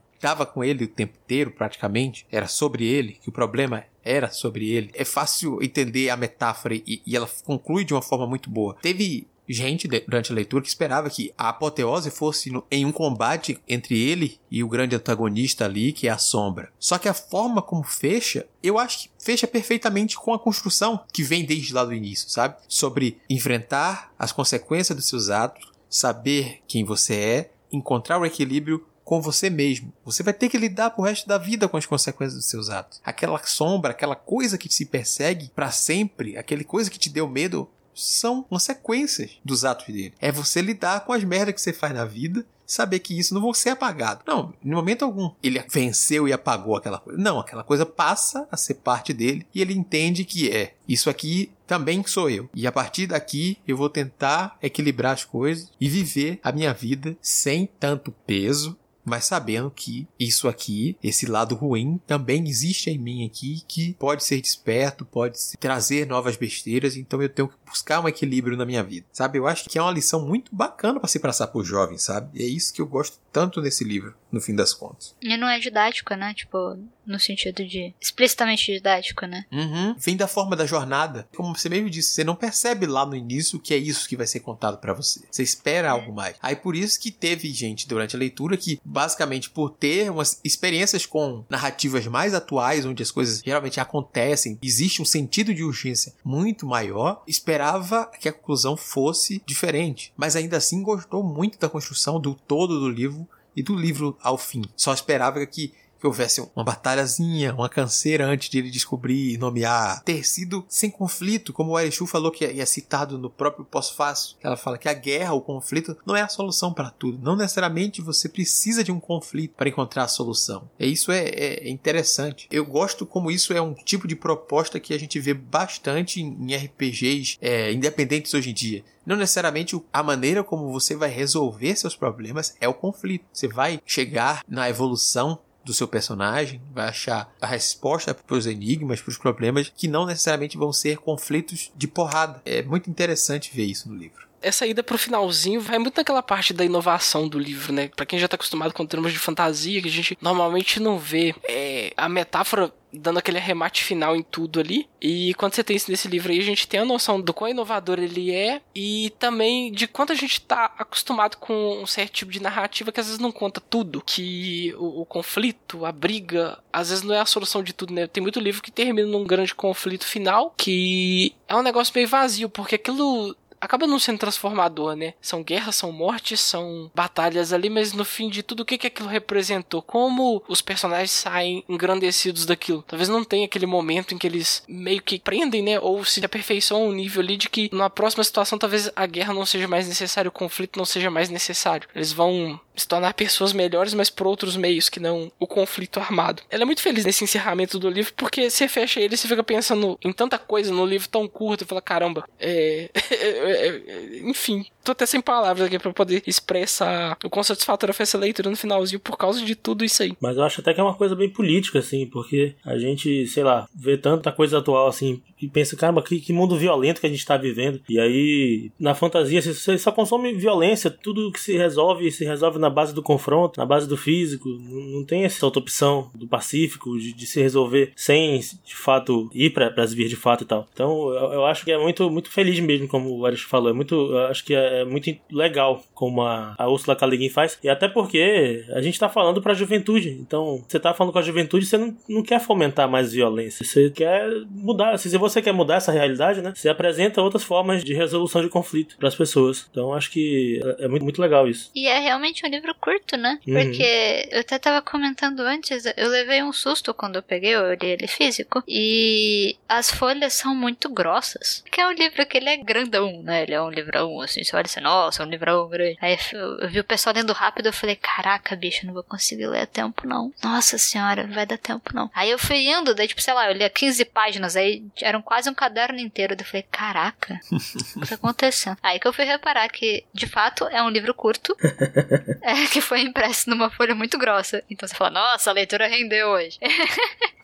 [0.52, 4.90] com ele o tempo inteiro, praticamente, era sobre ele, que o problema era sobre ele.
[4.96, 8.76] É fácil entender a metáfora e, e ela conclui de uma forma muito boa.
[8.82, 13.60] Teve gente durante a leitura que esperava que a apoteose fosse no, em um combate
[13.68, 16.72] entre ele e o grande antagonista ali, que é a sombra.
[16.80, 21.24] Só que a forma como fecha, eu acho que fecha perfeitamente com a construção que
[21.24, 22.56] vem desde lá do início, sabe?
[22.68, 29.22] Sobre enfrentar as consequências dos seus atos, saber quem você é, encontrar o equilíbrio com
[29.22, 29.94] você mesmo.
[30.04, 33.00] Você vai ter que lidar pro resto da vida com as consequências dos seus atos.
[33.06, 37.70] Aquela sombra, aquela coisa que te persegue para sempre, aquele coisa que te deu medo,
[37.96, 40.14] são consequências dos atos dele.
[40.20, 43.42] É você lidar com as merdas que você faz na vida saber que isso não
[43.42, 44.24] vai ser apagado.
[44.28, 47.20] Não, em momento algum ele venceu e apagou aquela coisa.
[47.20, 51.52] Não, aquela coisa passa a ser parte dele e ele entende que é isso aqui
[51.68, 52.50] também sou eu.
[52.54, 57.16] E a partir daqui eu vou tentar equilibrar as coisas e viver a minha vida
[57.22, 63.26] sem tanto peso mas sabendo que isso aqui, esse lado ruim, também existe em mim
[63.26, 68.08] aqui, que pode ser desperto, pode trazer novas besteiras, então eu tenho que buscar um
[68.08, 69.38] equilíbrio na minha vida, sabe?
[69.38, 72.30] Eu acho que é uma lição muito bacana para se passar por jovens, sabe?
[72.34, 75.16] E é isso que eu gosto tanto nesse livro, no fim das contas.
[75.22, 76.34] E não é didático, né?
[76.34, 79.46] Tipo, no sentido de explicitamente didático, né?
[79.50, 79.96] Uhum.
[79.98, 81.26] Vem da forma da jornada.
[81.34, 84.28] Como você mesmo disse, você não percebe lá no início que é isso que vai
[84.28, 85.22] ser contado para você.
[85.32, 85.92] Você espera é.
[85.92, 86.36] algo mais.
[86.42, 91.06] Aí por isso que teve gente durante a leitura que, basicamente, por ter umas experiências
[91.06, 96.66] com narrativas mais atuais, onde as coisas geralmente acontecem, existe um sentido de urgência muito
[96.66, 100.12] maior, esperava que a conclusão fosse diferente.
[100.18, 103.26] Mas ainda assim gostou muito da construção do todo do livro
[103.56, 104.64] e do livro ao fim.
[104.76, 105.74] Só esperava que
[106.06, 110.90] que houvesse uma batalhazinha, uma canseira antes de ele descobrir e nomear, ter sido sem
[110.90, 114.38] conflito, como o Arishu falou que é citado no próprio pós-fácil.
[114.44, 117.18] Ela fala que a guerra, o conflito, não é a solução para tudo.
[117.24, 120.70] Não necessariamente você precisa de um conflito para encontrar a solução.
[120.80, 122.48] E isso é, é, interessante.
[122.52, 126.52] Eu gosto como isso é um tipo de proposta que a gente vê bastante em,
[126.52, 128.84] em RPGs é, independentes hoje em dia.
[129.06, 133.26] Não necessariamente a maneira como você vai resolver seus problemas é o conflito.
[133.32, 139.02] Você vai chegar na evolução do seu personagem, vai achar a resposta para os enigmas,
[139.02, 142.42] para os problemas, que não necessariamente vão ser conflitos de porrada.
[142.46, 146.54] É muito interessante ver isso no livro essa ida pro finalzinho vai muito naquela parte
[146.54, 147.90] da inovação do livro, né?
[147.96, 151.34] Pra quem já tá acostumado com termos de fantasia, que a gente normalmente não vê.
[151.44, 154.88] É, a metáfora dando aquele arremate final em tudo ali.
[155.02, 157.50] E quando você tem isso nesse livro aí, a gente tem a noção do quão
[157.50, 162.32] inovador ele é e também de quanto a gente tá acostumado com um certo tipo
[162.32, 164.02] de narrativa que às vezes não conta tudo.
[164.06, 168.08] Que o, o conflito, a briga, às vezes não é a solução de tudo, né?
[168.08, 172.50] Tem muito livro que termina num grande conflito final que é um negócio meio vazio,
[172.50, 173.36] porque aquilo
[173.66, 175.14] acaba não sendo transformador, né?
[175.22, 178.88] São guerras, são mortes, são batalhas ali, mas no fim de tudo, o que, que
[178.88, 179.82] aquilo representou?
[179.82, 182.84] Como os personagens saem engrandecidos daquilo?
[182.88, 185.80] Talvez não tenha aquele momento em que eles meio que prendem, né?
[185.80, 189.46] Ou se aperfeiçoam um nível ali de que na próxima situação talvez a guerra não
[189.46, 191.88] seja mais necessária, o conflito não seja mais necessário.
[191.96, 196.44] Eles vão se tornar pessoas melhores, mas por outros meios que não o conflito armado.
[196.50, 199.44] Ela é muito feliz nesse encerramento do livro, porque você fecha ele e você fica
[199.44, 202.90] pensando em tanta coisa no livro tão curto e fala: caramba, é,
[203.56, 204.20] é, é.
[204.30, 208.50] enfim, tô até sem palavras aqui para poder expressar o quão satisfatória foi essa leitura
[208.50, 210.14] no finalzinho por causa de tudo isso aí.
[210.22, 213.44] Mas eu acho até que é uma coisa bem política, assim, porque a gente, sei
[213.44, 217.10] lá, vê tanta coisa atual assim e pensa, caramba, que, que mundo violento que a
[217.10, 217.82] gente tá vivendo.
[217.90, 222.70] E aí, na fantasia, você só consome violência, tudo que se resolve, se resolve na
[222.70, 224.50] base do confronto, na base do físico.
[224.50, 229.30] Não, não tem essa outra opção do pacífico, de, de se resolver sem, de fato,
[229.34, 230.68] ir para as vias de fato e tal.
[230.74, 233.70] Então, eu, eu, acho que é muito, muito feliz mesmo, como o Aris falou.
[233.70, 237.58] É muito, eu acho que é, é muito legal como a, a Ursula Guin faz.
[237.64, 240.10] E até porque a gente tá falando pra juventude.
[240.10, 243.66] Então, você tá falando com a juventude, você não, não quer fomentar mais violência.
[243.66, 244.98] Você quer mudar.
[244.98, 246.54] Se você quer mudar essa realidade, né?
[246.56, 249.68] Você apresenta outras formas de resolução de conflito para as pessoas.
[249.70, 251.72] Então, acho que é, é muito, muito legal isso.
[251.76, 253.40] E é realmente um livro curto, né?
[253.48, 253.54] Uhum.
[253.54, 257.88] Porque eu até tava comentando antes, eu levei um susto quando eu peguei, eu li
[257.88, 258.64] ele físico.
[258.68, 261.64] E as folhas são muito grossas.
[261.72, 263.44] Que é um livro que ele é grandão, né?
[263.44, 264.44] Ele é um livrão, assim.
[264.44, 265.98] Você olha assim, nossa, é um livrão grande.
[266.02, 269.62] Aí eu vi o pessoal lendo rápido, eu falei, caraca, bicho, não vou conseguir ler
[269.62, 270.34] a tempo, não.
[270.44, 272.10] Nossa senhora, vai dar tempo, não.
[272.14, 274.84] Aí eu fui indo, daí, tipo, sei lá, eu lia 15 páginas, aí
[275.16, 276.36] eram quase um caderno inteiro.
[276.38, 278.78] Eu falei, caraca, o que tá acontecendo?
[278.84, 281.56] Aí que eu fui reparar que, de fato, é um livro curto,
[282.44, 284.64] é, que foi impresso numa folha muito grossa.
[284.70, 286.60] Então você fala, nossa, a leitura rendeu hoje.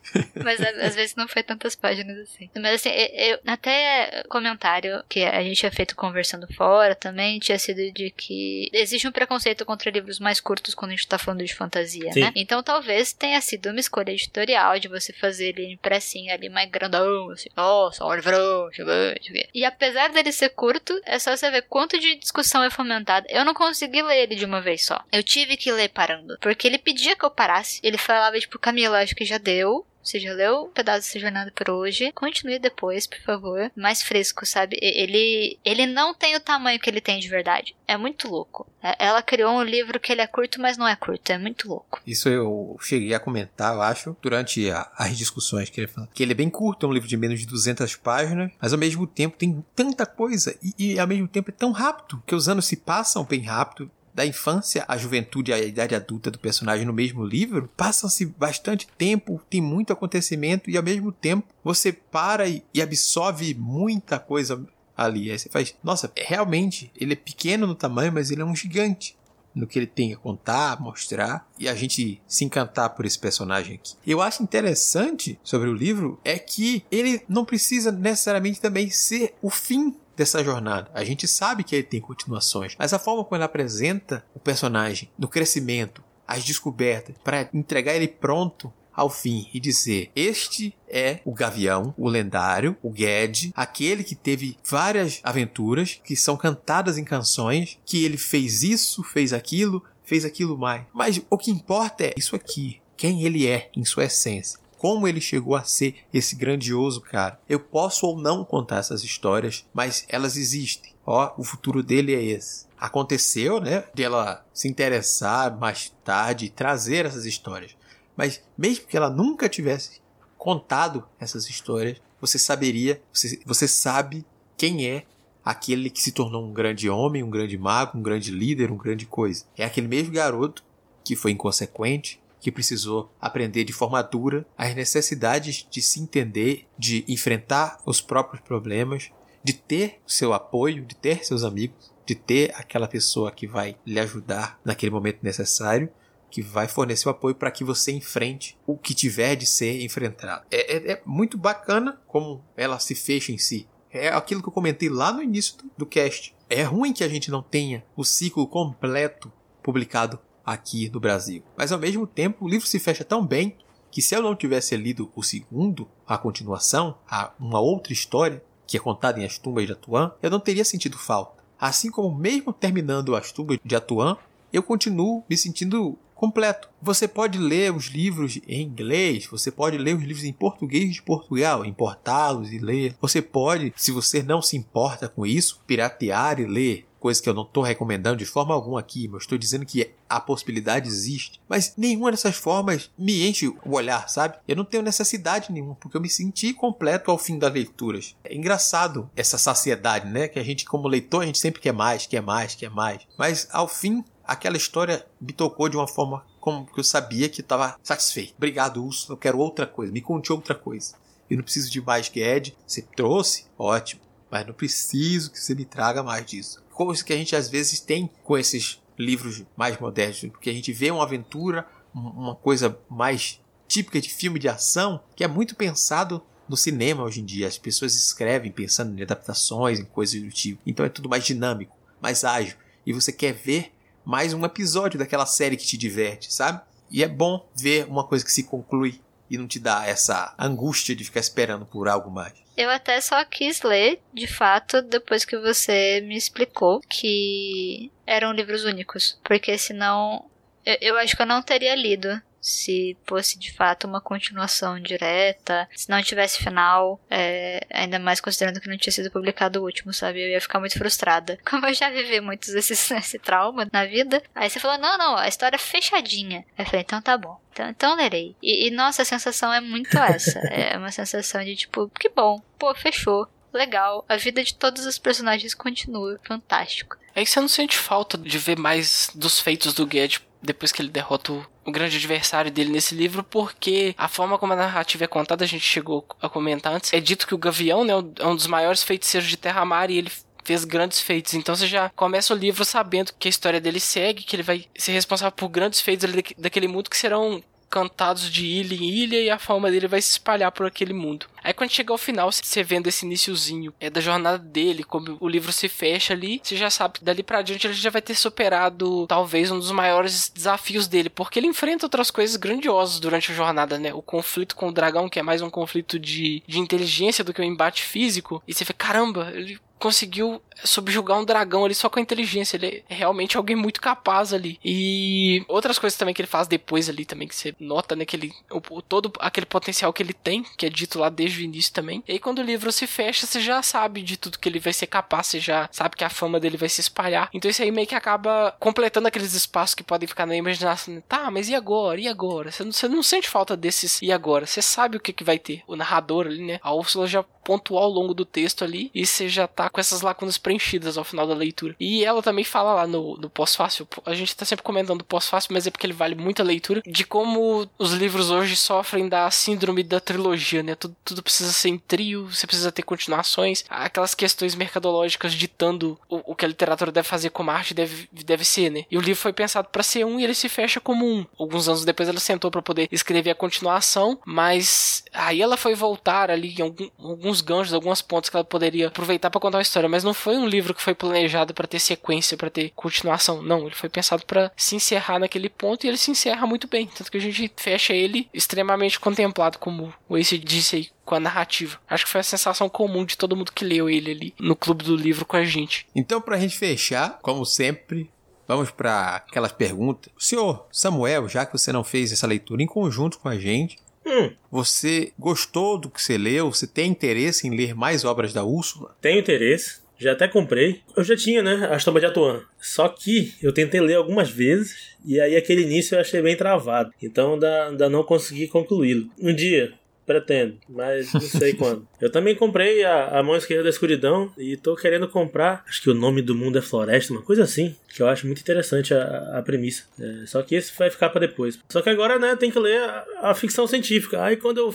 [0.42, 2.50] Mas às vezes não foi tantas páginas assim.
[2.56, 7.90] Mas assim, eu, até comentário que a gente tinha feito conversando fora também tinha sido
[7.92, 11.54] de que existe um preconceito contra livros mais curtos quando a gente tá falando de
[11.54, 12.20] fantasia, Sim.
[12.20, 12.32] né?
[12.34, 17.30] Então talvez tenha sido uma escolha editorial de você fazer ele impressinho ali mais grandão,
[17.30, 19.48] assim, nossa, livrão, gigante.
[19.54, 23.26] E apesar dele ser curto, é só você ver quanto de discussão é fomentada.
[23.30, 25.02] Eu não consegui ler ele de uma vez só.
[25.12, 26.36] Eu tive que ler parando.
[26.40, 27.80] Porque ele pedia que eu parasse.
[27.82, 29.86] Ele falava, tipo, Camila, acho que já deu.
[30.02, 32.12] Você já leu um pedaço dessa jornada por hoje?
[32.12, 33.70] Continue depois, por favor.
[33.76, 34.76] Mais fresco, sabe?
[34.80, 37.74] Ele, ele não tem o tamanho que ele tem de verdade.
[37.86, 38.66] É muito louco.
[38.82, 41.30] É, ela criou um livro que ele é curto, mas não é curto.
[41.30, 42.00] É muito louco.
[42.06, 46.08] Isso eu cheguei a comentar, eu acho, durante a, as discussões que ele fala.
[46.12, 48.78] Que ele é bem curto, é um livro de menos de 200 páginas, mas ao
[48.78, 52.48] mesmo tempo tem tanta coisa e, e ao mesmo tempo é tão rápido que os
[52.48, 56.86] anos se passam bem rápido da infância à juventude e à idade adulta do personagem
[56.86, 62.48] no mesmo livro, passam-se bastante tempo, tem muito acontecimento e ao mesmo tempo você para
[62.48, 64.64] e, absorve muita coisa
[64.96, 65.30] ali.
[65.30, 69.16] Aí você faz, nossa, realmente ele é pequeno no tamanho, mas ele é um gigante
[69.54, 73.74] no que ele tem a contar, mostrar e a gente se encantar por esse personagem
[73.74, 73.94] aqui.
[74.06, 79.50] Eu acho interessante sobre o livro é que ele não precisa necessariamente também ser o
[79.50, 80.90] fim dessa jornada.
[80.94, 85.10] A gente sabe que ele tem continuações, mas a forma como ele apresenta o personagem
[85.18, 91.32] no crescimento, as descobertas, para entregar ele pronto ao fim e dizer: Este é o
[91.32, 97.78] Gavião, o lendário, o Ged, aquele que teve várias aventuras que são cantadas em canções,
[97.84, 100.84] que ele fez isso, fez aquilo, fez aquilo mais.
[100.92, 105.20] Mas o que importa é isso aqui, quem ele é em sua essência como ele
[105.20, 107.40] chegou a ser esse grandioso cara.
[107.48, 110.92] Eu posso ou não contar essas histórias, mas elas existem.
[111.06, 112.66] Ó, o futuro dele é esse.
[112.76, 117.76] Aconteceu, né, de ela se interessar mais tarde e trazer essas histórias.
[118.16, 120.00] Mas mesmo que ela nunca tivesse
[120.36, 124.26] contado essas histórias, você saberia, você, você sabe
[124.56, 125.04] quem é
[125.44, 129.06] aquele que se tornou um grande homem, um grande mago, um grande líder, um grande
[129.06, 129.44] coisa.
[129.56, 130.64] É aquele mesmo garoto
[131.04, 137.04] que foi inconsequente, que precisou aprender de forma dura as necessidades de se entender, de
[137.06, 139.10] enfrentar os próprios problemas,
[139.44, 144.00] de ter seu apoio, de ter seus amigos, de ter aquela pessoa que vai lhe
[144.00, 145.88] ajudar naquele momento necessário,
[146.28, 150.44] que vai fornecer o apoio para que você enfrente o que tiver de ser enfrentado.
[150.50, 153.68] É, é, é, muito bacana como ela se fecha em si.
[153.88, 156.34] É aquilo que eu comentei lá no início do, do cast.
[156.50, 159.30] É ruim que a gente não tenha o ciclo completo
[159.62, 161.42] publicado aqui no Brasil.
[161.56, 163.56] Mas ao mesmo tempo, o livro se fecha tão bem
[163.90, 168.76] que se eu não tivesse lido o segundo, a continuação, a uma outra história, que
[168.76, 171.42] é contada em As Tumbas de Atuan, eu não teria sentido falta.
[171.60, 174.16] Assim como mesmo terminando As Tumbas de Atuan,
[174.52, 176.68] eu continuo me sentindo completo.
[176.80, 181.02] Você pode ler os livros em inglês, você pode ler os livros em português de
[181.02, 182.94] Portugal, importá-los e ler.
[183.00, 187.34] Você pode, se você não se importa com isso, piratear e ler coisa que eu
[187.34, 191.40] não estou recomendando de forma alguma aqui, mas estou dizendo que a possibilidade existe.
[191.48, 194.38] Mas nenhuma dessas formas me enche o olhar, sabe?
[194.46, 198.14] Eu não tenho necessidade nenhuma, porque eu me senti completo ao fim das leituras.
[198.22, 200.28] É engraçado essa saciedade, né?
[200.28, 203.02] Que a gente, como leitor, a gente sempre quer mais, quer mais, quer mais.
[203.18, 207.40] Mas ao fim, aquela história me tocou de uma forma como que eu sabia que
[207.40, 208.34] estava satisfeito.
[208.36, 209.92] Obrigado, Urso, eu quero outra coisa.
[209.92, 210.94] Me conte outra coisa.
[211.28, 212.56] Eu não preciso de mais que Ed.
[212.64, 213.46] Você trouxe?
[213.58, 214.02] Ótimo.
[214.30, 217.80] Mas não preciso que você me traga mais disso coisa que a gente às vezes
[217.80, 223.40] tem com esses livros mais modernos, porque a gente vê uma aventura, uma coisa mais
[223.68, 227.48] típica de filme de ação, que é muito pensado no cinema hoje em dia.
[227.48, 230.60] As pessoas escrevem pensando em adaptações, em coisas do tipo.
[230.66, 232.56] Então é tudo mais dinâmico, mais ágil.
[232.84, 233.72] E você quer ver
[234.04, 236.60] mais um episódio daquela série que te diverte, sabe?
[236.90, 239.00] E é bom ver uma coisa que se conclui
[239.30, 242.34] e não te dá essa angústia de ficar esperando por algo mais.
[242.56, 248.64] Eu até só quis ler, de fato, depois que você me explicou que eram livros
[248.64, 249.18] únicos.
[249.24, 250.24] Porque senão.
[250.64, 255.68] Eu, eu acho que eu não teria lido se fosse de fato uma continuação direta,
[255.76, 259.92] se não tivesse final, é, ainda mais considerando que não tinha sido publicado o último,
[259.92, 260.20] sabe?
[260.20, 261.38] Eu ia ficar muito frustrada.
[261.48, 265.16] Como eu já vivi muitos desses esse trauma na vida, aí você falou: não, não,
[265.16, 266.44] a história é fechadinha.
[266.58, 267.40] Aí eu falei: então tá bom.
[267.52, 268.34] Então, então lerei.
[268.42, 270.40] E, e nossa, a sensação é muito essa.
[270.50, 274.04] é uma sensação de tipo, que bom, pô, fechou legal.
[274.08, 276.18] A vida de todos os personagens continua.
[276.24, 276.96] Fantástico.
[277.14, 280.82] É que você não sente falta de ver mais dos feitos do Ged depois que
[280.82, 285.04] ele derrota o, o grande adversário dele nesse livro, porque a forma como a narrativa
[285.04, 288.26] é contada, a gente chegou a comentar antes, é dito que o Gavião né, é
[288.26, 290.12] um dos maiores feiticeiros de Terra-Mar e ele
[290.44, 291.34] fez grandes feitos.
[291.34, 294.64] Então você já começa o livro sabendo que a história dele segue, que ele vai
[294.76, 299.30] ser responsável por grandes feitos daquele mundo que serão cantados de ilha em ilha e
[299.30, 301.24] a fama dele vai se espalhar por aquele mundo.
[301.42, 305.26] Aí quando chega ao final, você vendo esse iníciozinho é da jornada dele, como o
[305.26, 308.14] livro se fecha ali, você já sabe que dali para diante ele já vai ter
[308.14, 313.34] superado talvez um dos maiores desafios dele, porque ele enfrenta outras coisas grandiosas durante a
[313.34, 313.94] jornada, né?
[313.94, 317.40] O conflito com o dragão, que é mais um conflito de, de inteligência do que
[317.40, 321.98] um embate físico, e você vê, caramba, ele conseguiu subjugar um dragão ali só com
[321.98, 322.56] a inteligência.
[322.56, 324.56] Ele é realmente alguém muito capaz ali.
[324.64, 328.04] E outras coisas também que ele faz depois ali também, que você nota, né?
[328.04, 331.42] Que ele, o, todo aquele potencial que ele tem, que é dito lá desde o
[331.42, 332.00] início também.
[332.06, 334.72] E aí quando o livro se fecha, você já sabe de tudo que ele vai
[334.72, 337.28] ser capaz, você já sabe que a fama dele vai se espalhar.
[337.34, 341.02] Então isso aí meio que acaba completando aqueles espaços que podem ficar na imaginação.
[341.08, 342.00] Tá, mas e agora?
[342.00, 342.52] E agora?
[342.52, 344.46] Você não, você não sente falta desses e agora?
[344.46, 345.62] Você sabe o que, que vai ter.
[345.66, 346.60] O narrador ali, né?
[346.62, 350.02] A Úrsula já pontual ao longo do texto ali e você já tá com essas
[350.02, 351.74] lacunas preenchidas ao final da leitura.
[351.78, 355.66] E ela também fala lá no, no pós-fácil, a gente tá sempre comentando pós-fácil, mas
[355.66, 360.00] é porque ele vale muita leitura, de como os livros hoje sofrem da síndrome da
[360.00, 360.74] trilogia, né?
[360.74, 366.32] Tudo, tudo precisa ser em trio, você precisa ter continuações, aquelas questões mercadológicas ditando o,
[366.32, 368.84] o que a literatura deve fazer como a arte deve, deve ser, né?
[368.90, 371.24] E o livro foi pensado para ser um e ele se fecha como um.
[371.38, 376.30] Alguns anos depois ela sentou para poder escrever a continuação, mas aí ela foi voltar
[376.30, 379.88] ali em algum, alguns ganchos, algumas pontas que ela poderia aproveitar para contar uma história,
[379.88, 383.42] mas não foi um livro que foi planejado para ter sequência, para ter continuação.
[383.42, 386.86] Não, ele foi pensado para se encerrar naquele ponto e ele se encerra muito bem,
[386.86, 391.20] tanto que a gente fecha ele extremamente contemplado, como o Ace disse aí com a
[391.20, 391.80] narrativa.
[391.88, 394.84] Acho que foi a sensação comum de todo mundo que leu ele ali no clube
[394.84, 395.86] do livro com a gente.
[395.94, 398.10] Então, pra gente fechar, como sempre,
[398.46, 400.12] Vamos para aquelas perguntas.
[400.18, 404.30] Senhor Samuel, já que você não fez essa leitura em conjunto com a gente, hum.
[404.50, 406.52] você gostou do que você leu?
[406.52, 408.94] Você tem interesse em ler mais obras da Úrsula?
[409.00, 409.82] Tenho interesse.
[409.98, 410.80] Já até comprei.
[410.96, 411.68] Eu já tinha, né?
[411.70, 412.42] A Estampa de Atuan.
[412.60, 416.92] Só que eu tentei ler algumas vezes e aí aquele início eu achei bem travado.
[417.00, 419.08] Então ainda, ainda não consegui concluí-lo.
[419.20, 419.72] Um dia,
[420.04, 421.86] Pretendo, mas não sei quando.
[422.00, 425.64] Eu também comprei a, a Mão Esquerda da Escuridão e tô querendo comprar.
[425.68, 427.76] Acho que o nome do mundo é Floresta, uma coisa assim.
[427.88, 429.84] Que eu acho muito interessante a, a premissa.
[430.00, 431.58] É, só que esse vai ficar para depois.
[431.68, 434.22] Só que agora, né, tem que ler a, a ficção científica.
[434.22, 434.74] Aí quando eu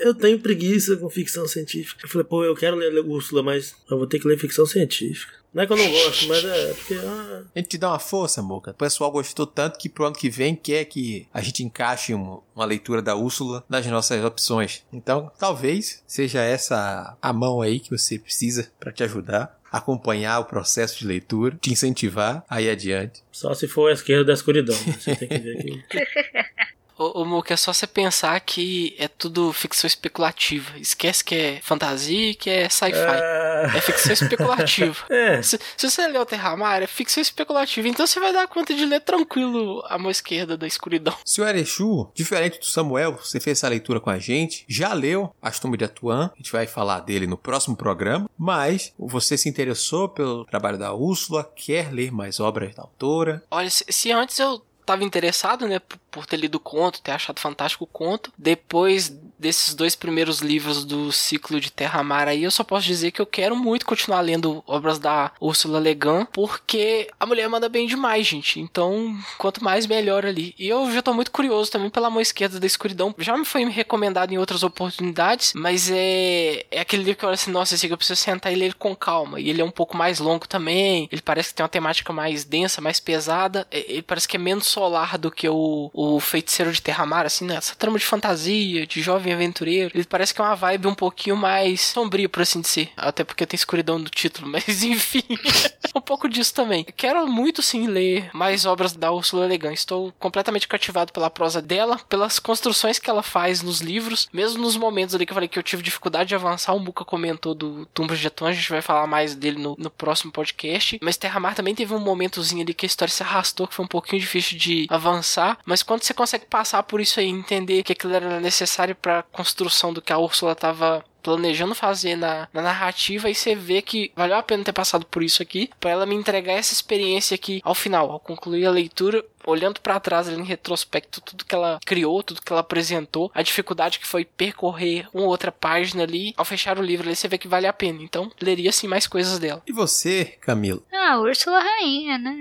[0.00, 2.04] eu tenho preguiça com ficção científica.
[2.04, 5.32] Eu falei, pô, eu quero ler Úrsula, mas eu vou ter que ler ficção científica.
[5.54, 6.94] Não é que eu não gosto, mas é porque.
[6.94, 7.42] Ah...
[7.54, 8.72] A gente te dá uma força, Moca.
[8.72, 12.40] O pessoal gostou tanto que pro ano que vem quer que a gente encaixe uma,
[12.56, 14.84] uma leitura da Úrsula nas nossas opções.
[14.92, 20.44] Então, talvez seja essa a mão aí que você precisa para te ajudar acompanhar o
[20.44, 23.24] processo de leitura, te incentivar aí adiante.
[23.32, 24.76] Só se for a esquerda da escuridão.
[24.76, 25.84] Você tem que ver aqui.
[26.96, 30.78] Ô, ô Mook, é só você pensar que é tudo ficção especulativa.
[30.78, 32.96] Esquece que é fantasia e que é sci-fi.
[32.96, 33.72] É...
[33.74, 33.80] é...
[33.80, 35.04] ficção especulativa.
[35.10, 35.42] é.
[35.42, 37.88] se, se, você ler o Terramar, é ficção especulativa.
[37.88, 41.14] Então você vai dar conta de ler tranquilo a mão esquerda da escuridão.
[41.24, 45.58] Senhor Erechu, diferente do Samuel, você fez essa leitura com a gente, já leu As
[45.58, 50.08] Tumbas de Atuan, a gente vai falar dele no próximo programa, mas você se interessou
[50.08, 53.42] pelo trabalho da Úrsula, quer ler mais obras da autora?
[53.50, 55.80] Olha, se, se antes eu tava interessado, né,
[56.10, 58.32] por ter lido o conto, ter achado fantástico o conto.
[58.36, 63.20] Depois desses dois primeiros livros do ciclo de Terra-Mar aí, eu só posso dizer que
[63.20, 67.86] eu quero muito continuar lendo obras da Ursula Le Guin, porque a mulher manda bem
[67.86, 68.58] demais, gente.
[68.58, 70.54] Então, quanto mais melhor ali.
[70.58, 73.14] E eu já tô muito curioso também pela mão esquerda da escuridão.
[73.18, 77.34] Já me foi recomendado em outras oportunidades, mas é, é aquele livro que eu olho
[77.34, 79.38] assim, nossa, esse aqui eu preciso sentar e ler ele com calma.
[79.38, 82.44] E ele é um pouco mais longo também, ele parece que tem uma temática mais
[82.44, 86.72] densa, mais pesada, é, ele parece que é menos solar do que o, o Feiticeiro
[86.72, 87.56] de Terramar, assim, né?
[87.56, 89.90] Essa trama de fantasia, de jovem aventureiro.
[89.94, 92.90] Ele parece que é uma vibe um pouquinho mais sombria, por assim dizer.
[92.96, 95.22] Até porque tem escuridão no título, mas enfim.
[95.94, 96.84] um pouco disso também.
[96.96, 99.72] Quero muito sim ler mais obras da Ursula Le Guin.
[99.72, 104.76] Estou completamente cativado pela prosa dela, pelas construções que ela faz nos livros, mesmo nos
[104.76, 106.74] momentos ali que eu falei que eu tive dificuldade de avançar.
[106.74, 109.90] O Muka comentou do Tumbas de Atom, a gente vai falar mais dele no, no
[109.90, 110.98] próximo podcast.
[111.02, 113.84] Mas Terra Mar também teve um momentozinho ali que a história se arrastou, que foi
[113.84, 115.58] um pouquinho difícil de avançar.
[115.64, 119.22] Mas quando você consegue passar por isso aí, entender que aquilo era necessário para a
[119.22, 124.12] construção do que a Úrsula estava planejando fazer na, na, narrativa e você vê que
[124.14, 127.62] valeu a pena ter passado por isso aqui para ela me entregar essa experiência aqui
[127.64, 131.78] ao final, ao concluir a leitura, olhando para trás ali em retrospecto tudo que ela
[131.84, 136.44] criou, tudo que ela apresentou, a dificuldade que foi percorrer uma outra página ali, ao
[136.44, 138.02] fechar o livro ali você vê que vale a pena.
[138.02, 139.62] Então, leria sim mais coisas dela.
[139.66, 140.84] E você, Camilo?
[140.92, 142.36] Ah, Úrsula Rainha, né?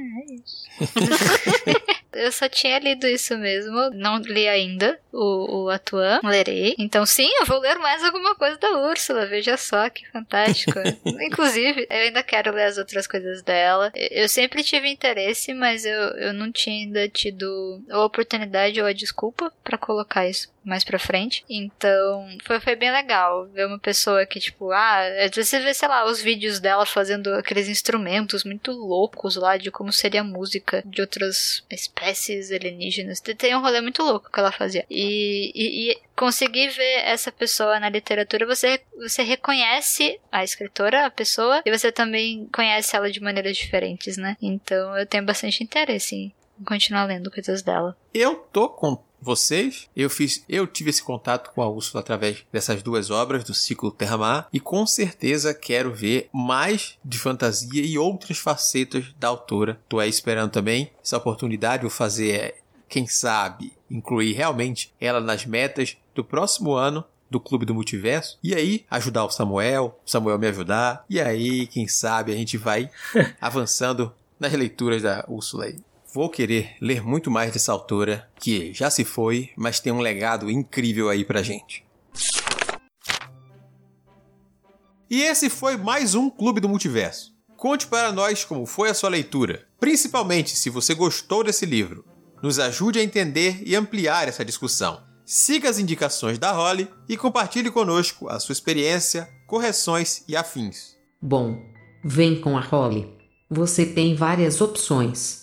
[2.15, 6.75] Eu só tinha lido isso mesmo, não li ainda o, o Atuan, lerei.
[6.77, 10.79] Então sim, eu vou ler mais alguma coisa da Úrsula, veja só que fantástico.
[11.05, 13.91] Inclusive, eu ainda quero ler as outras coisas dela.
[13.95, 18.93] Eu sempre tive interesse, mas eu, eu não tinha ainda tido a oportunidade ou a
[18.93, 21.43] desculpa para colocar isso mais pra frente.
[21.49, 25.01] Então, foi, foi bem legal ver uma pessoa que, tipo, ah,
[25.33, 29.91] você vê, sei lá, os vídeos dela fazendo aqueles instrumentos muito loucos lá de como
[29.91, 33.19] seria a música de outras espécies alienígenas.
[33.19, 34.85] Tem um rolê muito louco que ela fazia.
[34.89, 41.11] E, e, e conseguir ver essa pessoa na literatura, você, você reconhece a escritora, a
[41.11, 44.37] pessoa, e você também conhece ela de maneiras diferentes, né?
[44.41, 46.33] Então eu tenho bastante interesse em
[46.63, 47.97] continuar lendo coisas dela.
[48.13, 49.89] Eu tô com vocês.
[49.95, 53.91] Eu fiz, eu tive esse contato com a Úrsula através dessas duas obras do ciclo
[53.91, 59.79] Terra-Mar e com certeza quero ver mais de fantasia e outras facetas da autora.
[59.87, 62.55] Tô aí esperando também essa oportunidade, vou fazer,
[62.89, 68.37] quem sabe, incluir realmente ela nas metas do próximo ano do Clube do Multiverso.
[68.43, 71.03] E aí, ajudar o Samuel, o Samuel me ajudar.
[71.09, 72.91] E aí, quem sabe, a gente vai
[73.41, 75.79] avançando nas leituras da Úrsula aí.
[76.13, 80.47] Vou querer ler muito mais dessa autora, que já se foi, mas tem um legado
[80.47, 81.83] incrível aí pra gente.
[85.09, 87.33] E esse foi mais um Clube do Multiverso.
[87.57, 92.05] Conte para nós como foi a sua leitura, principalmente se você gostou desse livro.
[92.43, 95.01] Nos ajude a entender e ampliar essa discussão.
[95.25, 100.95] Siga as indicações da Holly e compartilhe conosco a sua experiência, correções e afins.
[101.19, 101.59] Bom,
[102.03, 103.11] vem com a Holly.
[103.49, 105.42] Você tem várias opções.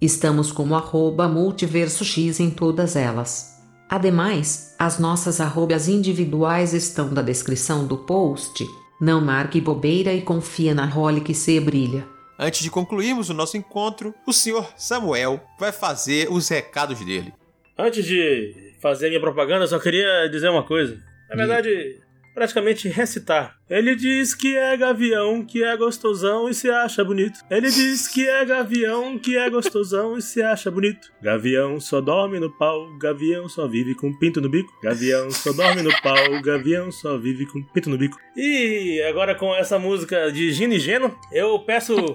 [0.00, 3.56] Estamos como arroba multiverso X em todas elas.
[3.88, 8.66] Ademais, as nossas arrobas individuais estão na descrição do post.
[9.00, 12.06] Não marque bobeira e confia na role que se brilha.
[12.38, 17.32] Antes de concluirmos o nosso encontro, o senhor Samuel vai fazer os recados dele.
[17.78, 20.98] Antes de fazer minha propaganda, só queria dizer uma coisa.
[21.30, 22.00] Na verdade,
[22.36, 23.56] praticamente recitar.
[23.68, 27.40] Ele diz que é gavião, que é gostosão e se acha bonito.
[27.50, 31.10] Ele diz que é gavião, que é gostosão e se acha bonito.
[31.22, 34.70] Gavião só dorme no pau, gavião só vive com pinto no bico.
[34.82, 38.18] Gavião só dorme no pau, gavião só vive com pinto no bico.
[38.36, 42.14] E agora com essa música de Gino e Geno, eu peço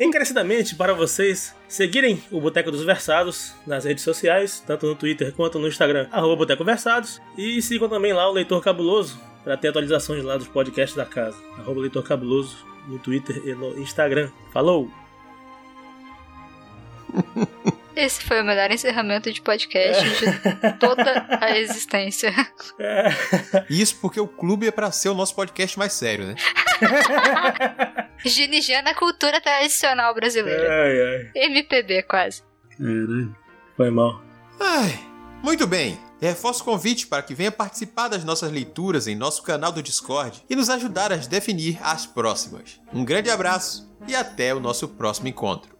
[0.00, 5.60] encarecidamente para vocês seguirem o Boteco dos Versados nas redes sociais, tanto no Twitter quanto
[5.60, 7.22] no Instagram, arroba Boteco Versados.
[7.38, 11.36] E sigam também lá o Leitor Cabuloso, para ter atualizações lá dos podcasts da casa.
[11.58, 14.30] Arroba Leitor Cabuloso no Twitter e no Instagram.
[14.52, 14.90] Falou!
[17.94, 22.32] Esse foi o melhor encerramento de podcast de toda a existência.
[22.78, 23.08] É.
[23.68, 26.34] Isso porque o clube é para ser o nosso podcast mais sério, né?
[28.24, 30.68] Ginigiana cultura tradicional brasileira.
[30.72, 31.30] Ai, ai.
[31.46, 32.42] MPB quase.
[32.78, 33.36] Caralho.
[33.76, 34.22] Foi mal.
[34.58, 34.98] Ai,
[35.42, 35.98] muito bem.
[36.20, 40.42] Reforço o convite para que venha participar das nossas leituras em nosso canal do Discord
[40.48, 42.80] e nos ajudar a definir as próximas.
[42.92, 45.76] Um grande abraço e até o nosso próximo encontro.